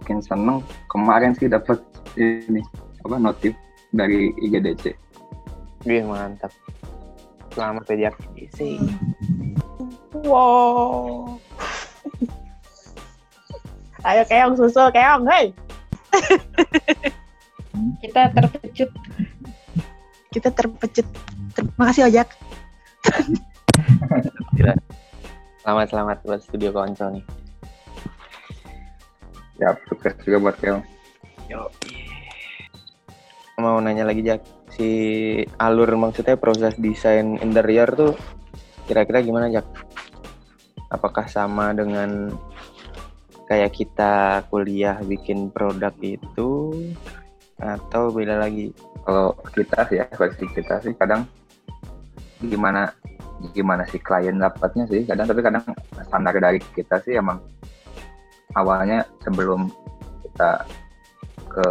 [0.00, 1.80] bikin seneng kemarin sih dapat
[2.16, 2.62] ini
[3.04, 3.52] apa notif
[3.92, 4.92] dari IGDC
[5.86, 6.50] Wih mantap.
[7.54, 8.16] Selamat ya Jack
[8.52, 8.76] sih
[10.24, 11.36] wow.
[14.06, 15.50] Ayo keong susul keong hei
[18.06, 18.90] kita terpecut
[20.30, 21.06] Kita terpecut.
[21.56, 22.28] Terima kasih Ojak.
[25.64, 27.24] Selamat selamat buat studio konco nih.
[29.56, 30.84] Ya, sukses juga buat Kel.
[31.48, 31.72] Yo.
[33.56, 34.44] Mau nanya lagi Jack,
[34.76, 34.88] si
[35.56, 38.12] alur maksudnya proses desain interior tuh
[38.84, 39.64] kira-kira gimana Jack?
[40.92, 42.36] Apakah sama dengan
[43.48, 46.76] kayak kita kuliah bikin produk itu
[47.56, 48.72] atau beda lagi?
[49.06, 51.24] Kalau kita sih ya, versi kita sih kadang
[52.42, 52.92] gimana
[53.52, 55.64] gimana sih klien dapatnya sih kadang tapi kadang
[56.08, 57.40] standar dari kita sih emang
[58.56, 59.68] awalnya sebelum
[60.24, 60.64] kita
[61.52, 61.66] ke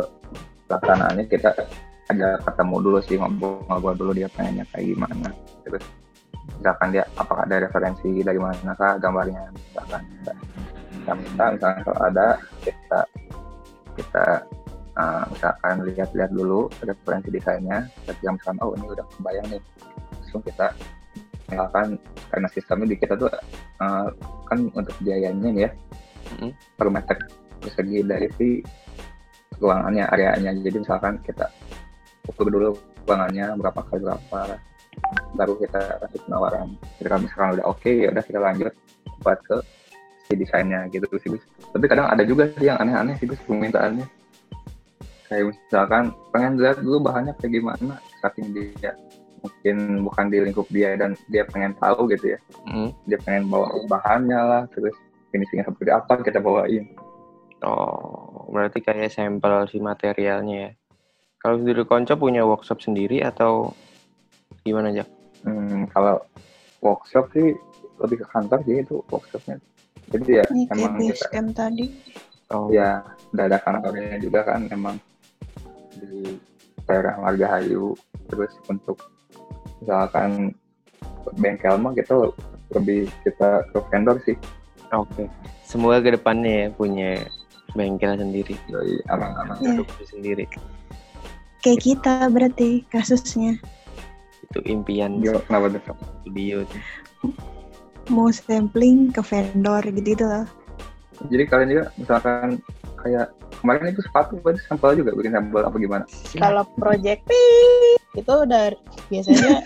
[0.69, 1.49] pelaksanaannya kita
[2.05, 5.29] ada ketemu dulu sih ngobrol-ngobrol dulu dia pengennya kayak gimana
[5.65, 5.83] terus
[6.61, 10.33] misalkan dia apakah ada referensi dari mana kah gambarnya misalkan kita
[11.17, 12.27] misalkan kalau ada
[12.61, 12.99] kita
[13.97, 14.25] kita
[14.97, 19.61] uh, misalkan lihat-lihat dulu referensi desainnya ketika misalkan oh ini udah kebayang nih.
[20.21, 20.67] Langsung kita
[21.45, 21.87] misalkan
[22.33, 23.29] karena sistemnya di kita tuh
[23.83, 24.07] uh,
[24.49, 25.71] kan untuk biayanya ya
[26.25, 26.51] Mm-hmm.
[26.73, 27.17] per meter
[27.61, 28.49] persegi dari si
[29.61, 30.57] ruangannya areanya.
[30.57, 31.45] Jadi misalkan kita
[32.25, 32.73] ukur dulu
[33.05, 34.57] ruangannya berapa kali berapa
[35.37, 36.73] baru kita kasih penawaran.
[36.97, 38.73] Jadi kalau misalkan udah oke ya udah kita lanjut
[39.21, 39.57] buat ke
[40.25, 41.37] si desainnya gitu sih
[41.73, 44.05] tapi kadang ada juga sih yang aneh-aneh sih permintaannya
[45.27, 48.93] kayak misalkan pengen lihat dulu bahannya kayak gimana saking dia
[49.41, 52.89] mungkin bukan di lingkup dia dan dia pengen tahu gitu ya Mm.
[53.05, 54.93] dia pengen bawa bahannya lah terus
[55.29, 56.89] finishingnya seperti apa kita bawain
[57.65, 60.71] Oh, berarti kayak sampel si materialnya ya.
[61.41, 63.73] Kalau studio konco punya workshop sendiri atau
[64.61, 65.09] gimana Jack?
[65.41, 66.21] Hmm, kalau
[66.85, 67.57] workshop sih
[68.01, 69.57] lebih ke kantor sih itu workshopnya.
[70.13, 71.85] Jadi ya Ini emang kita tadi.
[72.53, 73.01] Oh, ya
[73.33, 75.01] udah ada kantornya juga kan emang
[75.99, 76.37] di
[76.85, 77.95] daerah Margahayu.
[78.31, 78.99] Terus untuk
[79.81, 80.53] misalkan
[81.41, 82.31] bengkel mah kita
[82.73, 84.37] lebih kita ke vendor sih.
[84.93, 85.25] oke.
[85.65, 87.11] Semua ke depannya ya punya
[87.73, 89.57] bengkel sendiri, Jadi aman-aman.
[89.59, 89.81] Iya.
[89.81, 90.45] produksi sendiri.
[91.65, 93.57] Kayak kita berarti kasusnya.
[94.45, 95.97] Itu impian Yo, kenapa tuh?
[96.21, 96.81] studio tuh.
[98.13, 100.45] Mau sampling ke vendor gitu-gitu loh.
[101.25, 102.61] Jadi kalian juga misalkan
[103.01, 103.33] kayak
[103.65, 106.05] kemarin itu sepatu berarti sampel juga bikin sampel apa gimana?
[106.37, 107.25] Kalau project
[108.13, 108.77] itu udah
[109.09, 109.65] biasanya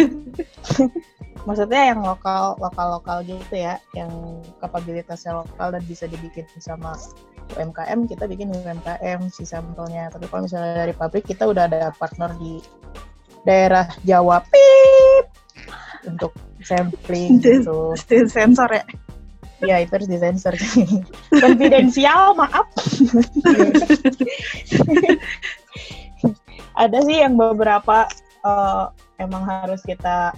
[1.48, 6.96] maksudnya yang lokal lokal lokal gitu ya, yang kapabilitasnya lokal dan bisa dibikin sama
[7.60, 10.08] UMKM kita bikin UMKM si sampelnya.
[10.08, 12.64] Tapi kalau misalnya dari pabrik kita udah ada partner di
[13.44, 15.26] daerah Jawa pip
[16.08, 16.32] untuk
[16.64, 17.92] sampling gitu.
[18.00, 18.86] Still sensor ya.
[19.64, 20.56] Ya itu harus disensor.
[21.44, 22.68] Konfidensial, maaf.
[26.80, 28.08] Ada sih yang beberapa
[28.48, 28.86] eh,
[29.20, 30.32] emang harus kita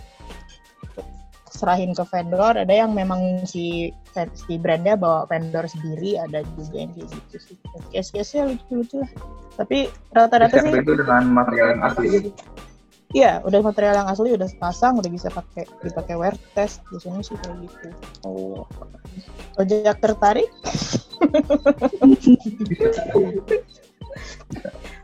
[1.53, 2.57] serahin ke vendor.
[2.57, 3.93] Ada yang memang si
[4.33, 6.17] si brandnya bawa vendor sendiri.
[6.17, 7.55] Ada juga yang kayak gitu sih.
[7.93, 9.11] Case-case-nya lucu-lucu lah.
[9.61, 12.33] Tapi rata-rata sih itu dengan material yang asli.
[13.11, 16.79] Iya, udah material yang asli udah pasang, udah bisa pakai dipakai wear test.
[16.87, 17.87] Biasanya sih kayak gitu.
[18.23, 18.63] Oh,
[19.59, 20.47] Ojek tertarik?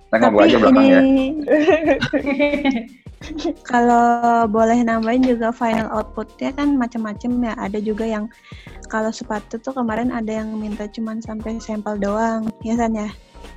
[0.07, 1.01] Nah, ngobrol aja belakang ya.
[3.67, 7.53] kalau boleh nambahin juga final outputnya kan macam-macam ya.
[7.59, 8.31] Ada juga yang
[8.87, 13.09] kalau sepatu tuh kemarin ada yang minta cuman sampai sampel doang, ya kan ya.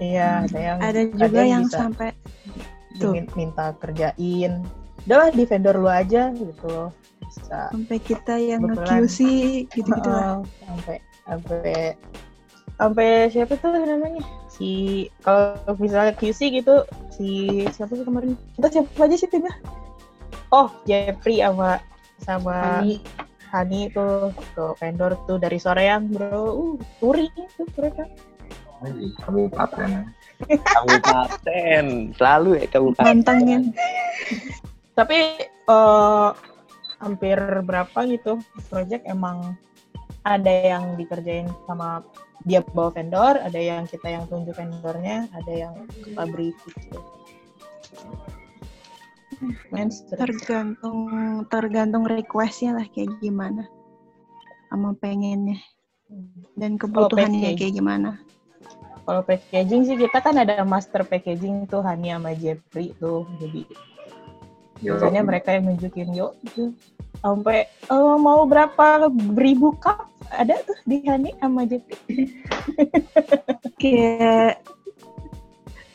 [0.02, 2.08] Iya, ada yang Ada juga yang bisa sampai
[3.00, 4.60] dimin- minta kerjain.
[5.08, 6.90] Udah lah di vendor lu aja gitu loh.
[7.20, 7.70] Bisa.
[7.70, 9.06] sampai kita yang Kebetulan.
[9.06, 9.18] nge-QC
[9.70, 10.42] gitu-gitu lah.
[10.66, 11.94] Sampai sampai
[12.74, 14.24] sampai siapa tuh namanya?
[14.50, 14.70] Si
[15.22, 16.82] kalau misalnya QC gitu
[17.14, 17.28] si
[17.70, 18.34] siapa sih kemarin?
[18.58, 19.54] Kita siapa aja sih timnya?
[20.50, 21.78] Oh, Jeffrey sama
[22.18, 22.82] sama
[23.54, 28.10] Hani tuh ke vendor tuh dari Soreang bro, uh, touring tuh mereka.
[29.22, 30.10] Kabupaten.
[30.48, 31.85] Kabupaten,
[32.16, 33.07] selalu ya kabupaten.
[33.07, 33.59] Pantangnya.
[34.96, 36.31] Tapi eh,
[37.00, 39.57] hampir berapa gitu project emang
[40.24, 42.05] ada yang dikerjain sama
[42.44, 47.00] dia bawa vendor, ada yang kita yang tunjuk vendornya, ada yang ke pabrik gitu.
[50.12, 51.09] Tergantung
[51.48, 53.64] tergantung requestnya lah kayak gimana
[54.68, 55.57] sama pengennya
[56.61, 57.61] dan kebutuhannya package.
[57.61, 58.11] kayak gimana
[59.11, 63.27] Kalau packaging sih kita kan ada master packaging tuh Hani sama Jeffrey tuh.
[63.42, 63.66] Jadi
[64.79, 66.70] Yo, biasanya mereka yang nunjukin yuk gitu.
[67.18, 72.31] Sampai eh, mau berapa ribu cup ada tuh di Hani sama Jeffrey.
[73.83, 74.62] kayak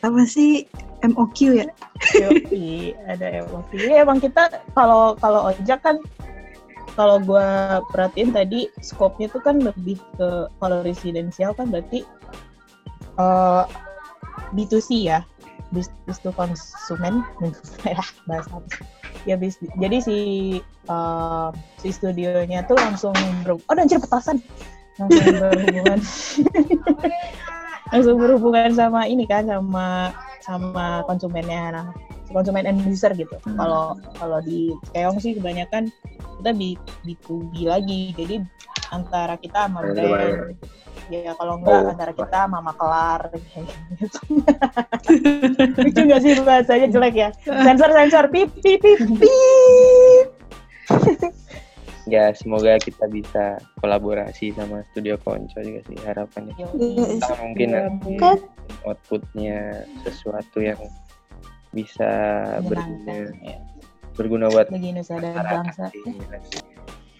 [0.04, 0.68] apa sih
[1.08, 1.72] MOQ ya
[2.20, 3.80] Yoi, ada emosi.
[3.80, 6.04] Jadi emang kita kalau kalau ojek kan
[7.00, 7.48] kalau gue
[7.96, 12.04] perhatiin tadi skopnya tuh kan lebih ke kalau residensial kan berarti
[13.20, 13.64] eh,
[14.54, 15.20] B2C ya,
[15.72, 17.24] business to konsumen,
[17.88, 18.62] ya bahasa
[19.26, 20.18] ya bis, jadi si
[20.64, 21.50] eh,
[21.82, 24.38] si studionya tuh langsung ber, oh dan petasan
[25.00, 26.00] langsung berhubungan.
[27.94, 30.10] Langsung berhubungan sama ini kan sama
[30.42, 31.88] sama konsumennya nah
[32.34, 33.38] konsumen end user gitu.
[33.46, 33.62] Hmm.
[33.62, 33.84] kalau
[34.18, 35.94] kalau di keong sih kebanyakan
[36.42, 36.74] kita B,
[37.06, 38.12] B2B lagi.
[38.18, 38.42] Jadi
[38.90, 40.38] antara kita sama Kayak brand
[41.08, 41.92] ya kalau enggak Oh.
[41.92, 44.18] antara kita sama makelar kayak gitu.
[45.78, 47.30] Lucu nggak sih bahasanya jelek ya?
[47.44, 50.28] Sensor sensor pip pip pip pip.
[52.06, 56.54] Ya semoga kita bisa kolaborasi sama Studio Konco juga sih harapannya.
[56.54, 58.38] Kita mungkin Iya, nanti Kan?
[58.84, 59.58] outputnya
[60.02, 60.78] sesuatu yang
[61.70, 62.08] bisa
[62.62, 63.58] berguna ya,
[64.14, 65.90] berguna buat bagi Nusa dan bangsa.
[65.92, 66.40] ya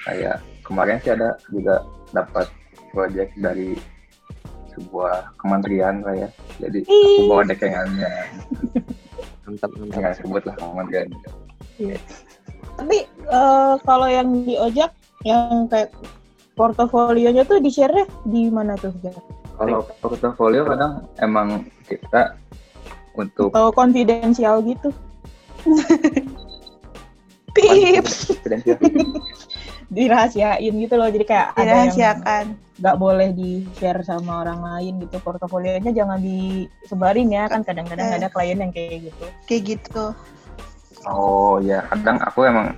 [0.06, 1.82] kayak kemarin sih ada juga
[2.14, 2.46] dapat
[2.96, 3.76] proyek dari
[4.72, 6.30] sebuah kementerian lah ya.
[6.64, 8.12] Jadi aku bawa dekengannya.
[9.44, 10.00] Mantap mantap.
[10.00, 11.08] Nggak sebut lah kementerian.
[12.76, 14.92] Tapi eh, kalau yang di ojek
[15.28, 15.92] yang kayak
[16.56, 18.96] portofolionya tuh di share di mana tuh?
[19.60, 22.36] Kalau portofolio kadang emang kita
[23.16, 24.92] untuk Atau konfidensial gitu?
[27.56, 28.80] Pip, konfidensial
[29.96, 31.08] dirahasiain gitu loh.
[31.08, 32.46] Jadi kayak ada yang Dirahasiakan.
[32.76, 35.16] nggak boleh di share sama orang lain gitu.
[35.24, 38.18] Portofolionya jangan disebarin ya kan kadang-kadang Eh.
[38.20, 39.26] ada klien yang kayak gitu.
[39.48, 40.06] Kayak gitu.
[41.06, 42.74] oh ya kadang aku emang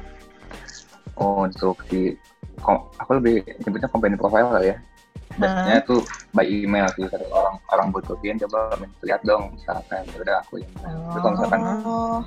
[1.15, 2.11] oh, untuk si
[2.59, 4.75] kom- aku lebih nyebutnya company profile lah ya
[5.37, 6.03] biasanya tuh
[6.33, 10.71] by email sih kalau orang orang butuhin coba lihat dong misalkan ya udah aku yang
[10.75, 12.19] Tapi kalau misalkan Oh,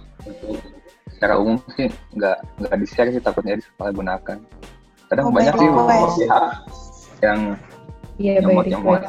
[1.13, 4.39] secara umum sih nggak nggak di share sih takutnya disalahgunakan
[5.11, 6.45] kadang Oh, banyak sih pihak
[7.21, 7.41] yang
[8.15, 9.05] Iya, nyemot request.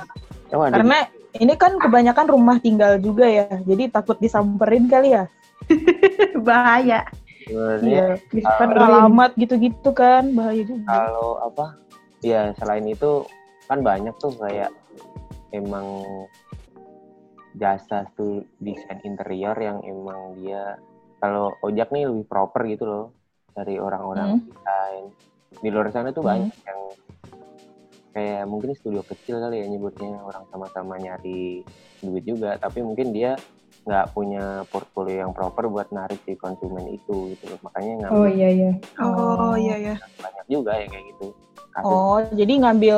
[0.52, 0.98] Oh, Karena
[1.34, 3.48] ini kan kebanyakan rumah tinggal juga ya.
[3.62, 5.28] Jadi takut disamperin kali ya.
[6.48, 7.04] Bahaya.
[7.46, 8.16] Iya.
[8.16, 8.80] Kan Disamperin.
[8.82, 10.88] alamat gitu-gitu kan bahaya juga.
[10.88, 11.76] kalau apa
[12.22, 13.28] ya selain itu
[13.66, 14.72] kan banyak tuh kayak
[15.52, 15.84] emang
[17.54, 20.80] jasa tuh desain interior yang emang dia
[21.20, 23.06] kalau ojek nih lebih proper gitu loh
[23.52, 25.04] dari orang-orang desain
[25.60, 26.32] di luar sana tuh Hmm.
[26.48, 26.80] banyak yang
[28.12, 31.64] kayak mungkin studio kecil kali ya nyebutnya orang sama-sama nyari
[32.00, 33.36] duit juga tapi mungkin dia
[33.82, 38.30] nggak punya portfolio yang proper buat narik si konsumen itu gitu loh makanya ngambil Oh
[38.30, 38.72] iya iya.
[39.02, 39.96] oh iya ya.
[40.20, 41.28] banyak juga yang kayak gitu
[41.72, 42.98] Kasus, Oh, jadi ngambil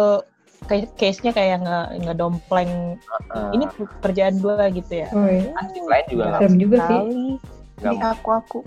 [0.65, 2.97] kayak case-nya kayak nge ngedompleng
[3.29, 5.07] eh, ini pekerjaan gua gitu ya.
[5.13, 5.53] Oh iya.
[5.77, 6.97] lain juga nggak Serem juga sih.
[6.97, 7.25] Kali.
[7.77, 8.59] nggak Ini aku aku.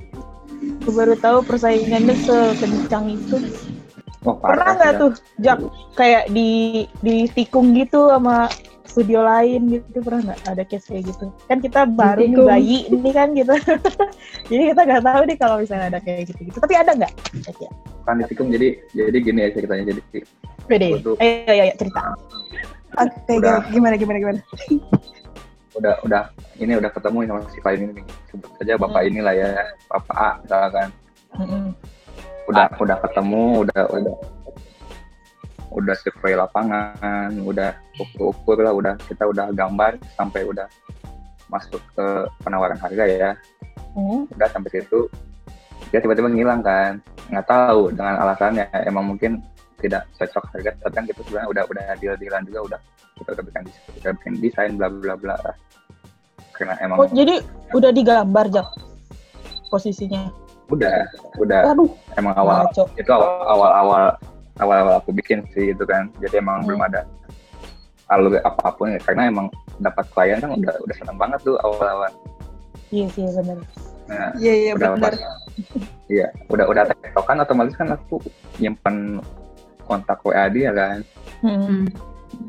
[0.56, 3.36] Gue baru tahu persaingannya sekencang itu.
[4.26, 5.00] Oh, Pernah nggak ya.
[5.00, 5.58] tuh, Jak,
[5.94, 6.48] kayak di
[7.00, 8.50] di tikung gitu sama
[8.86, 11.28] studio lain gitu pernah nggak ada case kayak gitu?
[11.46, 12.48] Kan kita baru nih Ditikung.
[12.48, 13.54] bayi ini kan gitu.
[14.50, 16.58] jadi kita nggak tahu nih kalau misalnya ada kayak gitu gitu.
[16.58, 17.12] Tapi ada nggak?
[18.02, 20.00] Kan ditikung jadi jadi gini ya ceritanya jadi
[20.66, 20.98] Pede.
[20.98, 21.14] Betul.
[21.18, 22.00] Ayo, ayo, ayo, cerita.
[22.96, 23.60] Oke, Udah.
[23.68, 24.40] gimana gimana gimana.
[25.76, 26.22] udah udah
[26.56, 29.10] ini udah ketemu sama si klien ini sebut saja bapak Hmm.
[29.12, 29.48] inilah ya
[29.86, 30.88] bapak A misalkan
[31.36, 31.64] Mm-mm.
[32.46, 34.16] Udah udah ketemu udah udah
[35.76, 40.64] udah survei lapangan udah ukur-ukur lah udah kita udah gambar sampai udah
[41.46, 42.06] masuk ke
[42.42, 43.30] penawaran harga ya
[43.96, 44.28] Hmm.
[44.28, 45.08] udah sampai situ
[45.88, 47.00] dia tiba-tiba ngilang kan
[47.32, 49.40] nggak tahu dengan alasannya emang mungkin
[49.80, 52.80] tidak cocok harga tapi kan kita sebenarnya udah udah deal dealan juga udah
[53.16, 55.36] kita udah bikin desain, kita bikin desain bla bla bla
[56.52, 57.40] karena emang Oh, jadi
[57.72, 58.68] udah digambar, Jak?
[59.72, 60.28] Posisinya.
[60.68, 60.96] Udah
[61.36, 62.82] udah Waduh, emang awal ngaco.
[62.94, 64.04] itu awal awal awal
[64.56, 66.66] awal awal aku bikin sih itu kan jadi emang Hmm.
[66.66, 67.00] belum ada
[68.06, 69.46] alur apa pun ya karena emang
[69.78, 72.10] dapat klien kan udah udah seneng banget tuh awal awal
[72.88, 73.58] Iya sih, benar.
[74.06, 75.12] nah Iya iya udah benar.
[76.06, 78.22] iya udah udah tektokan otomatis kan aku
[78.56, 79.18] nyimpen
[79.82, 80.98] kontak WA dia kan
[81.36, 81.58] Hmm.
[81.62, 81.84] Hmm.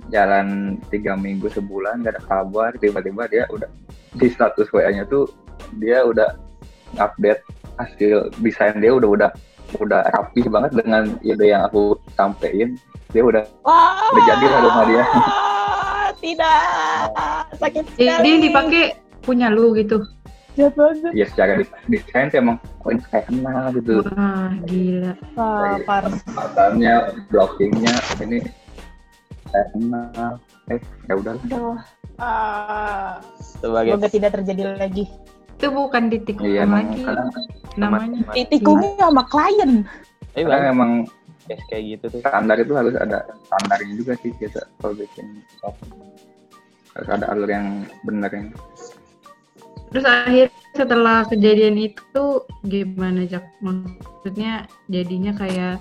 [0.08, 0.48] jalan
[0.88, 3.68] tiga minggu sebulan gak ada kabar tiba-tiba dia udah
[4.14, 5.28] di status WA-nya tuh
[5.76, 6.34] dia udah
[6.96, 7.44] update
[7.78, 9.32] hasil desain dia udah udah
[9.84, 12.80] udah rapi banget dengan ide yang aku sampein
[13.12, 15.04] dia udah Wah, Udah jadi lah rumah dia.
[16.24, 16.62] Tidak,
[17.62, 18.10] sakit sekali.
[18.10, 18.84] Jadi dipakai
[19.22, 20.02] punya lu gitu.
[20.58, 21.12] Jahat banget.
[21.14, 21.52] ya secara
[21.86, 25.14] desain sih emang oh ini kayak kenal gitu Wah, gila.
[25.38, 26.02] Wah,
[26.34, 27.94] matanya blockingnya
[28.26, 28.42] ini
[29.54, 30.42] kayak kenal
[30.74, 31.78] eh ya udah Aduh.
[32.18, 35.06] Ah, sebagai semoga tidak terjadi lagi.
[35.58, 37.30] Itu bukan ditikung iya lagi kadang
[37.82, 38.22] namanya.
[38.38, 39.84] Ditikungnya sama klien.
[40.38, 40.92] kadang banyak emang
[41.48, 45.40] podcast kayak gitu tuh standar itu harus ada standarnya juga sih kita kalau bikin
[46.92, 48.52] harus ada alur yang benar yang
[49.88, 53.48] Terus akhir setelah kejadian itu gimana Jak?
[53.64, 55.80] Maksudnya jadinya kayak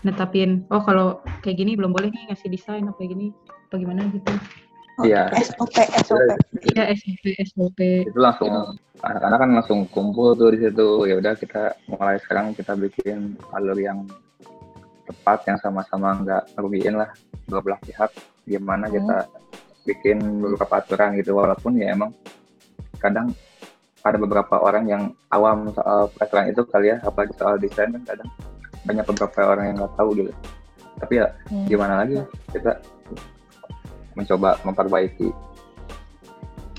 [0.00, 4.08] netapin, oh kalau kayak gini belum boleh nih ngasih desain apa kayak gini, apa gimana
[4.08, 4.32] gitu.
[5.00, 5.32] Oh, Iya.
[5.34, 6.28] SOP, SOP.
[6.68, 7.78] Iya SOP, SOP.
[8.04, 8.52] itu langsung
[9.00, 13.74] anak-anak kan langsung kumpul tuh di situ ya udah kita mulai sekarang kita bikin alur
[13.74, 14.04] yang
[15.04, 17.08] tepat yang sama-sama nggak merugiin lah
[17.44, 18.12] dua belah pihak
[18.44, 18.94] gimana Hmm.
[18.94, 19.16] kita
[19.82, 22.12] bikin beberapa aturan gitu walaupun ya emang
[22.98, 23.32] kadang
[24.00, 28.28] ada beberapa orang yang awam soal peraturan itu kali ya apalagi soal desain kan kadang
[28.82, 30.32] banyak beberapa orang yang nggak tahu gitu
[30.98, 31.64] tapi ya Hmm.
[31.66, 32.20] gimana lagi
[32.52, 32.76] kita
[34.18, 35.30] mencoba memperbaiki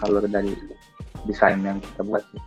[0.04, 0.54] alur dari
[1.30, 2.42] desain yang kita buat sih.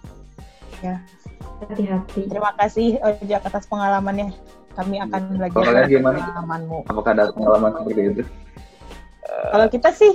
[1.65, 2.29] Hati-hati.
[2.29, 4.35] Terima kasih Ojak atas pengalamannya.
[4.75, 6.19] Kami akan belajar dari gimana?
[6.19, 6.79] pengalamanmu.
[6.91, 8.23] apakah ada pengalaman seperti itu
[9.55, 10.13] Kalau kita sih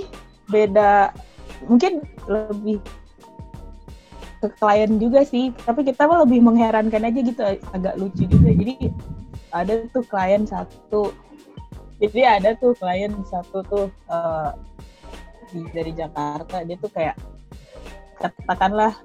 [0.52, 1.16] beda,
[1.64, 2.76] mungkin lebih
[4.40, 7.40] ke klien juga sih, tapi kita lebih mengherankan aja gitu,
[7.72, 8.52] agak lucu juga.
[8.52, 8.92] Jadi
[9.52, 11.12] ada tuh klien satu,
[12.00, 14.50] jadi ada tuh klien satu tuh eh,
[15.52, 17.14] di- dari Jakarta, dia tuh kayak
[18.18, 18.96] katakanlah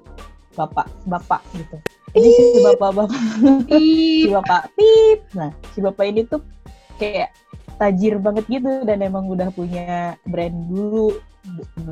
[0.56, 1.76] bapak bapak gitu.
[2.16, 3.20] Jadi si bapak-bapak
[4.24, 5.18] si bapak pip.
[5.36, 6.40] Nah si bapak ini tuh
[6.96, 7.28] kayak
[7.76, 11.12] tajir banget gitu dan emang udah punya brand dulu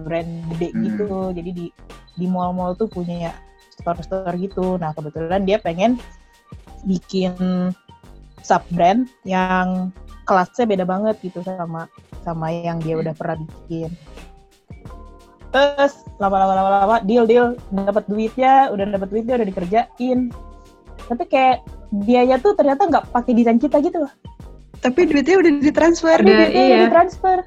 [0.08, 0.80] brand gede Hmm.
[0.88, 1.12] gitu.
[1.36, 1.66] Jadi di
[2.16, 3.36] di mall-mall tuh punya
[3.76, 4.80] store-store gitu.
[4.80, 6.00] Nah kebetulan dia pengen
[6.88, 7.36] bikin
[8.40, 9.92] sub brand yang
[10.24, 11.86] kelasnya beda banget gitu sama
[12.24, 13.92] sama yang dia udah pernah bikin.
[15.54, 17.54] Terus lama-lama lama-lama deal deal.
[17.70, 20.18] Dapat duitnya udah dapat duitnya udah dikerjain.
[21.04, 21.62] Tapi kayak
[21.92, 24.12] biaya tuh ternyata nggak pakai desain kita gitu loh.
[24.82, 26.76] Tapi duitnya udah ditransfer, Udah, Duitnya iya.
[26.84, 27.38] udah transfer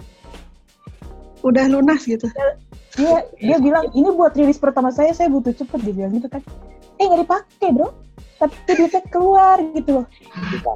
[1.46, 2.28] udah lunas gitu.
[2.98, 6.42] dia dia bilang ini buat rilis pertama saya saya butuh cepet dia bilang gitu kan
[6.98, 7.90] eh nggak dipakai bro.
[8.38, 10.08] Tapi duitnya keluar gitu loh.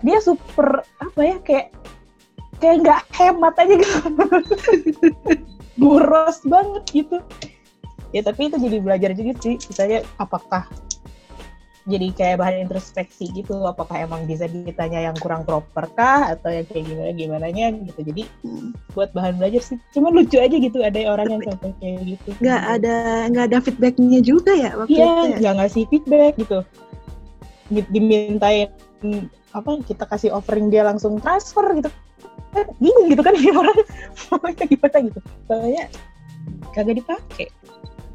[0.02, 1.68] Dia super apa ya kayak
[2.58, 3.98] kayak nggak hemat aja gitu.
[5.82, 7.18] Boros banget gitu.
[8.12, 9.56] Ya tapi itu jadi belajar juga sih.
[9.62, 10.66] Kitanya apakah
[11.90, 16.70] jadi kayak bahan introspeksi gitu apakah emang desain kitanya yang kurang proper kah atau yang
[16.70, 17.46] kayak gimana gimana
[17.90, 18.00] gitu.
[18.06, 18.70] Jadi Hmm.
[18.94, 19.78] buat bahan belajar sih.
[19.98, 22.30] Cuma lucu aja gitu ada orang yang sampai kayak gitu.
[22.38, 22.96] Nggak ada
[23.34, 25.38] nggak ada feedbacknya juga ya waktu itu iya ya?
[25.42, 26.60] nggak ngasih feedback gitu.
[27.74, 28.70] Di- dimintain
[29.52, 31.90] apa kita kasih offering dia langsung transfer gitu.
[32.54, 33.78] Kan bingung gitu kan orang
[34.30, 35.20] maunya gimana gitu.
[35.50, 35.84] Soalnya
[36.78, 37.48] kagak dipakai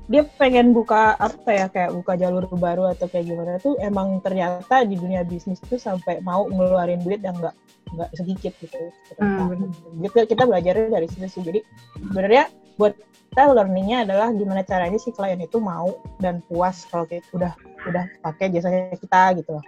[0.07, 4.87] dia pengen buka apa ya kayak buka jalur baru atau kayak gimana tuh emang ternyata
[4.87, 7.55] di dunia bisnis tuh sampai mau ngeluarin duit yang nggak
[7.95, 8.79] nggak sedikit gitu.
[9.19, 9.71] Hmm,
[10.03, 11.43] gitu kita belajarnya dari situ sih.
[11.43, 11.61] Jadi
[11.99, 12.47] sebenarnya
[12.79, 12.95] buat
[13.35, 17.53] kita learningnya adalah gimana caranya si klien itu mau dan puas kalau kayak udah
[17.91, 19.65] udah pakai jasanya kita gitu loh.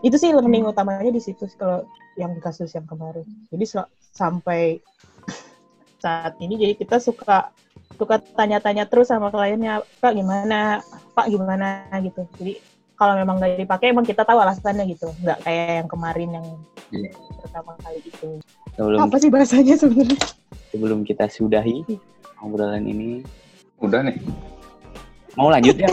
[0.00, 1.84] Itu sih learning utamanya di situ kalau
[2.16, 3.28] yang kasus yang kemarin.
[3.52, 3.84] Jadi
[4.16, 4.80] sampai
[5.98, 7.50] saat ini jadi kita suka
[7.98, 10.80] suka tanya-tanya terus sama kliennya pak gimana?
[11.12, 11.82] Pak gimana?
[11.98, 12.22] Gitu.
[12.38, 12.52] Jadi
[12.94, 15.10] kalau memang nggak dipakai emang kita tahu alasannya gitu.
[15.18, 16.46] Nggak kayak yang kemarin yang
[16.88, 17.10] Iya.
[17.42, 18.40] pertama kali itu
[18.72, 20.18] sebelum apa sih bahasanya sebenarnya?
[20.70, 21.82] Sebelum kita sudahi
[22.38, 23.26] obrolan ini.
[23.78, 24.16] Udah nih.
[25.34, 25.86] Mau lanjut ya?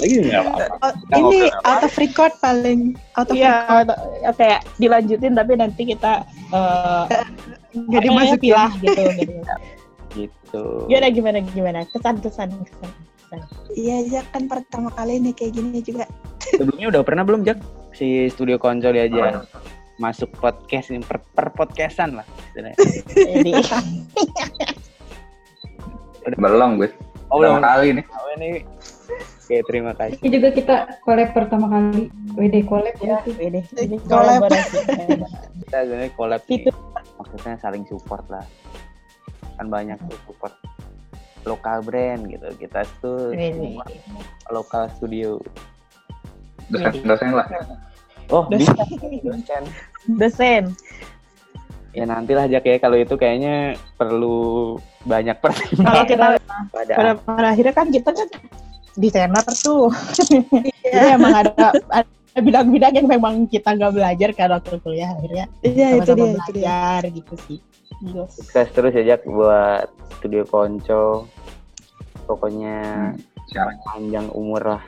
[0.00, 0.74] Lagi nggak apa-apa.
[0.80, 2.80] Oh, Kita ini out of record paling
[3.14, 3.86] out of Iya, record.
[3.86, 6.12] atau- kayak dilanjutin tapi nanti kita
[6.50, 7.04] eh
[7.74, 8.40] nggak dimasukin.
[8.42, 9.02] pilah gitu.
[9.18, 9.34] gitu.
[10.16, 11.78] gitu Gimana gimana gimana?
[11.90, 12.90] Kesan kesan kesan.
[13.78, 16.04] Iya aja kan pertama kali nih kayak gini juga.
[16.58, 17.58] sebelumnya udah pernah belum Jak
[17.94, 19.46] si studio konsol aja
[20.00, 22.26] masuk podcast ini per, per podcastan lah.
[22.56, 23.52] Jadi
[26.36, 26.88] belum gue
[27.32, 28.48] oh pertama belum kali nih Oh, ini
[29.48, 32.06] oke terima kasih Ini juga kita collab pertama kali.
[32.38, 33.18] WD collab ya.
[33.26, 34.46] ini ini Collab.
[34.46, 34.76] kolaborasi.
[35.66, 36.40] kita sebenarnya collab.
[36.46, 36.70] Itu.
[37.20, 38.42] Maksudnya saling support lah.
[39.60, 40.56] Kan banyak tuh support
[41.44, 42.48] lokal brand gitu.
[42.56, 43.76] Kita tuh Ini.
[43.76, 43.92] support
[44.48, 45.36] lokal studio.
[46.72, 47.46] Dosen dosen lah.
[48.32, 48.72] Oh Dosen.
[49.20, 49.62] dosen.
[50.16, 50.64] Dosen.
[51.90, 52.78] ya nantilah Jak ya.
[52.80, 56.26] Kalau itu kayaknya perlu banyak Kalau pertimbangan kita
[56.70, 58.28] pada pada, pada akhirnya kan kita kan
[58.94, 59.90] desainer tuh.
[60.14, 65.86] Jadi emang ada ada bidang-bidang yang memang kita nggak belajar kan waktu kuliah akhirnya Iya
[65.98, 66.70] itu dia itu dia.
[66.70, 67.58] belajar gitu sih.
[68.00, 68.32] Yes.
[68.32, 71.28] sukses terus ya Jak buat studio Konco
[72.24, 73.12] pokoknya
[73.46, 74.84] siapa panjang umur lah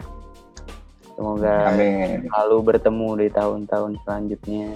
[1.13, 2.25] Semoga Amin.
[2.25, 4.73] selalu bertemu di tahun-tahun selanjutnya.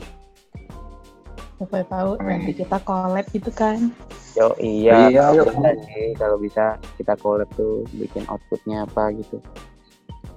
[1.56, 2.44] Siapa tahu Amin.
[2.44, 3.88] nanti kita collab gitu kan.
[4.36, 6.64] Yo iya, Iya, kalau bisa sih, kalau bisa
[7.00, 9.40] kita collab tuh bikin outputnya apa gitu.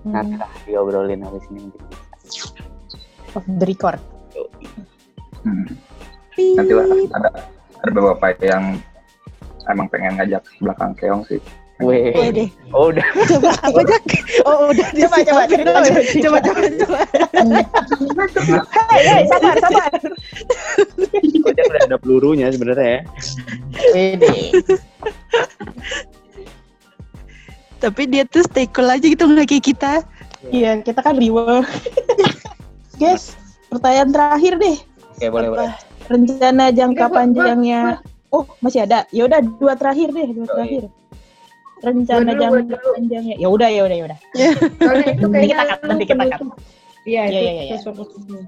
[0.08, 1.84] Nanti Hmm, lah diobrolin habis ini mungkin.
[3.40, 4.00] Off the record.
[5.48, 5.66] Hmm.
[6.36, 6.86] Nanti lah
[7.16, 7.30] ada
[7.80, 8.76] ada beberapa yang
[9.72, 11.40] emang pengen ngajak belakang keong sih.
[11.80, 12.12] Weh,
[12.76, 14.04] oh udah Coba apa Jak?
[14.44, 14.88] Oh udah.
[15.00, 17.00] Coba, coba, coba, coba, coba, coba, coba.
[18.92, 19.92] Hei, hei, sabar, sabar.
[21.40, 23.02] Kojak udah ada pelurunya sebenarnya ya.
[23.96, 24.36] Wede.
[27.80, 29.94] Tapi dia tuh stay cool aja gitu nggak kayak kita.
[30.52, 31.64] Iya, kita kan riwa.
[33.00, 33.40] Guys,
[33.70, 34.78] pertanyaan terakhir deh.
[35.16, 35.56] Oke, boleh Apa?
[35.56, 35.74] boleh.
[36.10, 37.82] Rencana jangka Pak, panjangnya.
[38.30, 39.08] Oh, masih ada.
[39.10, 40.84] Ya udah dua terakhir deh, dua Oh, terakhir.
[41.80, 42.90] Rencana dulu, jangka dulu.
[42.94, 43.36] panjangnya.
[43.40, 44.20] Ya udah, ya udah, ya udah.
[45.08, 46.42] Itu Nanti kita cut, lu nanti kita cut.
[47.08, 47.78] Iya, Iya, itu iya, iya.
[47.80, 48.44] sesuatu tuh.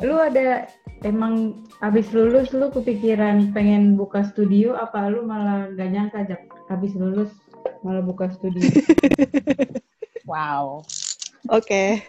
[0.00, 0.64] Lu ada
[1.00, 1.34] emang
[1.80, 7.30] abis lulus lu kepikiran pengen buka studio apa lu malah gak nyangka Jak abis lulus
[7.84, 8.64] malah buka studio?
[10.28, 10.84] Wow.
[11.48, 12.04] Oke.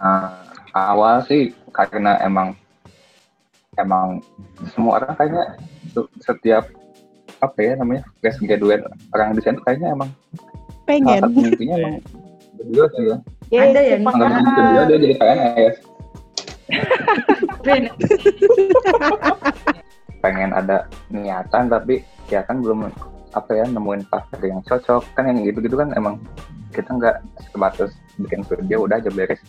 [0.00, 0.32] Ah,
[0.72, 2.56] awal sih karena emang
[3.76, 4.24] emang
[4.72, 5.44] semua orang kayaknya
[6.24, 6.64] setiap
[7.40, 11.20] apa ya namanya fresh graduate orang desain tuh kayaknya emang salah Pengen.
[11.22, 11.94] satu mimpinya emang
[12.56, 13.16] berdua sih ya.
[13.50, 15.76] Ada ya, Enggak mungkin berdua dia jadi PNS.
[17.60, 17.82] Ben,
[20.22, 22.92] pengen ada niatan tapi ya kan belum
[23.32, 26.20] apa ya nemuin partner yang cocok kan yang gitu-gitu kan emang
[26.70, 27.16] kita nggak
[27.50, 27.90] sebatas
[28.20, 29.40] bikin studio udah aja beres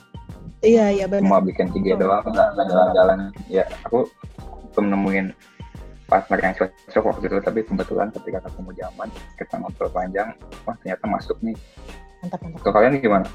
[0.61, 1.25] Iya, iya benar.
[1.25, 4.05] cuma bikin tiga doang nggak jalan-jalan ya aku
[4.71, 5.25] belum nemuin
[6.05, 10.29] partner yang cocok waktu itu tapi kebetulan ketika ketemu zaman kita ngobrol panjang
[10.63, 11.57] wah ternyata masuk nih
[12.21, 12.61] Mantap, mantap.
[12.61, 13.25] ke kalian gimana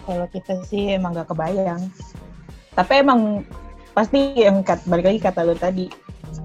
[0.00, 1.86] Kalau kita sih emang gak kebayang.
[2.72, 3.46] Tapi emang
[3.92, 5.86] pasti yang kat, balik lagi kata lu tadi.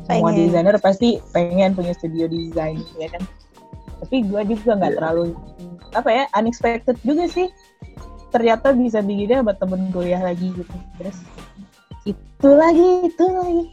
[0.06, 0.38] Semua Pengen.
[0.46, 3.24] desainer pasti pengen punya studio desain, ya kan?
[4.04, 4.98] Tapi gue juga nggak Iya.
[5.00, 5.24] terlalu
[5.96, 7.48] apa ya unexpected juga sih.
[8.36, 10.76] Ternyata bisa begini sama temen kuliah lagi gitu.
[11.00, 11.24] Terus
[12.04, 13.64] itu lagi, itu lagi.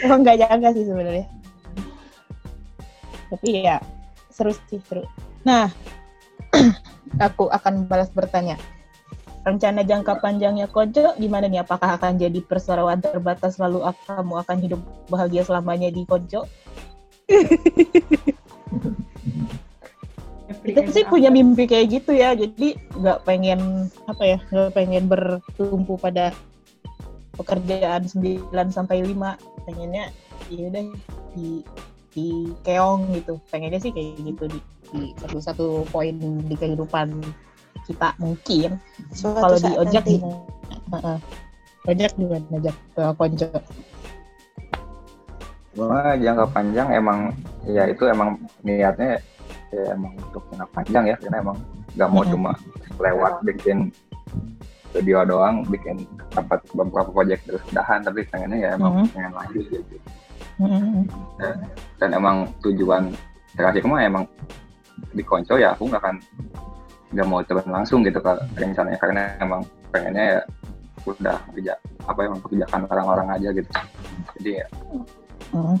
[0.08, 1.28] Emang nggak nyangka sih sebenarnya.
[3.28, 3.76] Tapi ya
[4.32, 5.04] seru sih seru.
[5.44, 5.68] Nah,
[7.26, 8.56] aku akan balas bertanya.
[9.44, 11.60] Rencana jangka panjangnya Kojo gimana nih?
[11.60, 14.80] Apakah akan jadi perseroan terbatas lalu kamu akan hidup
[15.12, 16.48] bahagia selamanya di Kojo?
[20.66, 22.34] Kita sih punya mimpi kayak gitu ya.
[22.34, 24.38] Jadi nggak pengen apa ya?
[24.50, 26.34] Nggak pengen bertumpu pada
[27.38, 29.14] pekerjaan 9 sampai 5.
[29.66, 30.10] Pengennya
[30.50, 30.84] ya udah
[31.38, 31.62] di
[32.10, 33.38] di keong gitu.
[33.52, 34.58] Pengennya sih kayak gitu di,
[34.90, 37.14] di satu satu poin di kehidupan
[37.86, 38.82] kita mungkin.
[39.14, 40.18] Kalau di ojek nanti.
[40.18, 41.14] gimana?
[41.86, 43.48] Ojek gimana ojek ke konco?
[45.76, 47.36] Wah, jangka panjang emang
[47.68, 49.20] ya itu emang niatnya
[49.78, 51.56] ya emang untuk jangka panjang ya karena emang
[51.92, 52.52] nggak mau cuma
[52.96, 53.92] lewat bikin
[54.90, 55.96] video doang bikin
[56.30, 59.06] dapat beberapa proyek terus udahan tapi pengennya ya emang Mhm.
[59.10, 59.96] pengen lanjut gitu
[60.56, 61.04] Mm-mm.
[61.98, 63.12] dan emang tujuan
[63.52, 64.24] terakhir mah emang
[65.12, 66.16] di konco ya aku nggak akan
[67.12, 69.60] nggak mau turun langsung gitu ke rencananya karena emang
[69.92, 70.40] pengennya ya
[71.06, 71.72] udah kerja
[72.02, 73.70] apa yang pekerjaan orang-orang aja gitu
[74.36, 74.66] jadi ya
[75.46, 75.78] Mm.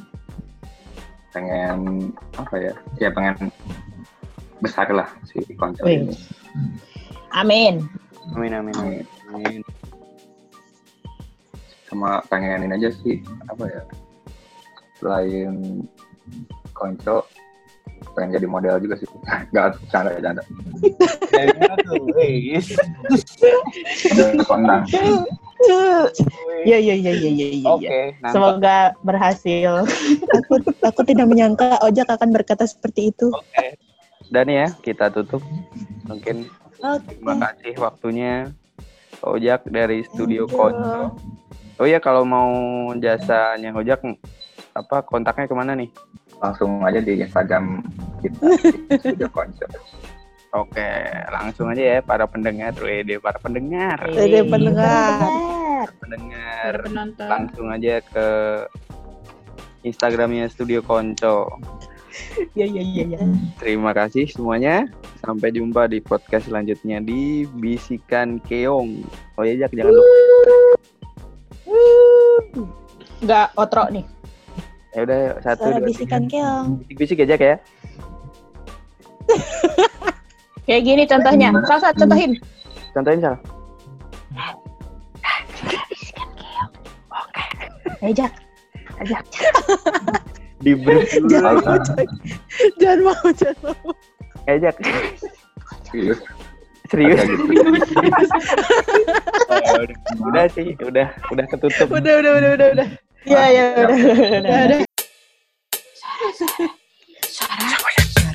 [1.34, 3.50] Pengen apa ya ya pengen
[4.60, 6.08] besar lah si konco Wih.
[6.08, 6.14] ini
[7.36, 7.84] Amin.
[8.32, 9.04] Amin amin amin.
[9.30, 9.60] amin.
[11.86, 13.82] sama pengen ini aja sih apa ya
[14.98, 15.84] selain
[16.72, 17.28] konco
[18.16, 19.06] pengen jadi model juga sih
[19.52, 20.42] nggak canda canda
[21.30, 21.52] Dari
[25.56, 26.24] mana tuh?
[26.46, 26.62] Wih.
[26.62, 27.68] kondang Ya ya ya ya ya ya.
[27.70, 27.98] Oke.
[28.32, 29.72] Semoga berhasil.
[30.36, 30.52] Aku
[30.84, 33.32] aku tidak menyangka Ojek akan berkata seperti itu.
[33.32, 33.80] Oke.
[34.28, 35.40] Dan ya, kita tutup.
[36.10, 36.50] Mungkin
[36.82, 37.02] Oke.
[37.08, 38.50] terima kasih waktunya.
[39.24, 41.16] Ojak dari Studio Konco.
[41.76, 42.52] Oh iya, kalau mau
[43.00, 44.04] jasanya Ojak,
[44.76, 45.88] apa kontaknya ke mana nih?
[46.40, 47.80] langsung aja di Instagram
[48.20, 49.64] kita di studio konco
[50.56, 50.88] Oke,
[51.28, 55.20] langsung aja ya para pendengar, Wede, para pendengar, Jadi pendengar.
[56.00, 57.26] pendengar, Para penonton.
[57.28, 58.26] langsung aja ke
[59.82, 61.60] Instagramnya Studio Konco.
[62.56, 63.20] Ya ya ya ya.
[63.60, 64.88] Terima kasih semuanya.
[65.20, 69.04] Sampai jumpa di podcast selanjutnya di Bisikan Keong.
[69.36, 70.08] Oh iya, Jak, jangan lupa.
[73.18, 74.04] Enggak otro nih.
[74.90, 76.32] Ya udah satu Suara dua, bisikan tiga.
[76.32, 76.66] keong.
[76.80, 77.56] Bisik-bisik ya, Jak ya.
[80.66, 81.48] Kayak gini contohnya.
[81.64, 82.34] Salsa contohin.
[82.90, 83.40] Contohin salah.
[88.02, 88.32] Ajak.
[89.00, 89.22] Ajak.
[90.60, 91.30] Di brief dulu.
[91.30, 91.78] Jangan mau.
[92.82, 93.90] Jangan mau, jangan mau.
[94.50, 94.74] Ajak.
[95.86, 96.18] Serius.
[96.90, 97.20] Serius.
[97.22, 97.66] Gitu.
[99.46, 101.86] Oh, udah, udah sih, udah udah ketutup.
[101.90, 102.88] Udah, udah, udah, udah, udah.
[103.26, 104.58] Iya, iya, udah, udah, udah.
[104.66, 104.78] Udah.
[107.26, 108.32] Suara, suara,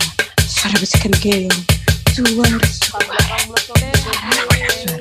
[0.47, 1.70] suara bisikan keong.
[2.13, 5.00] Suara, suara, suara,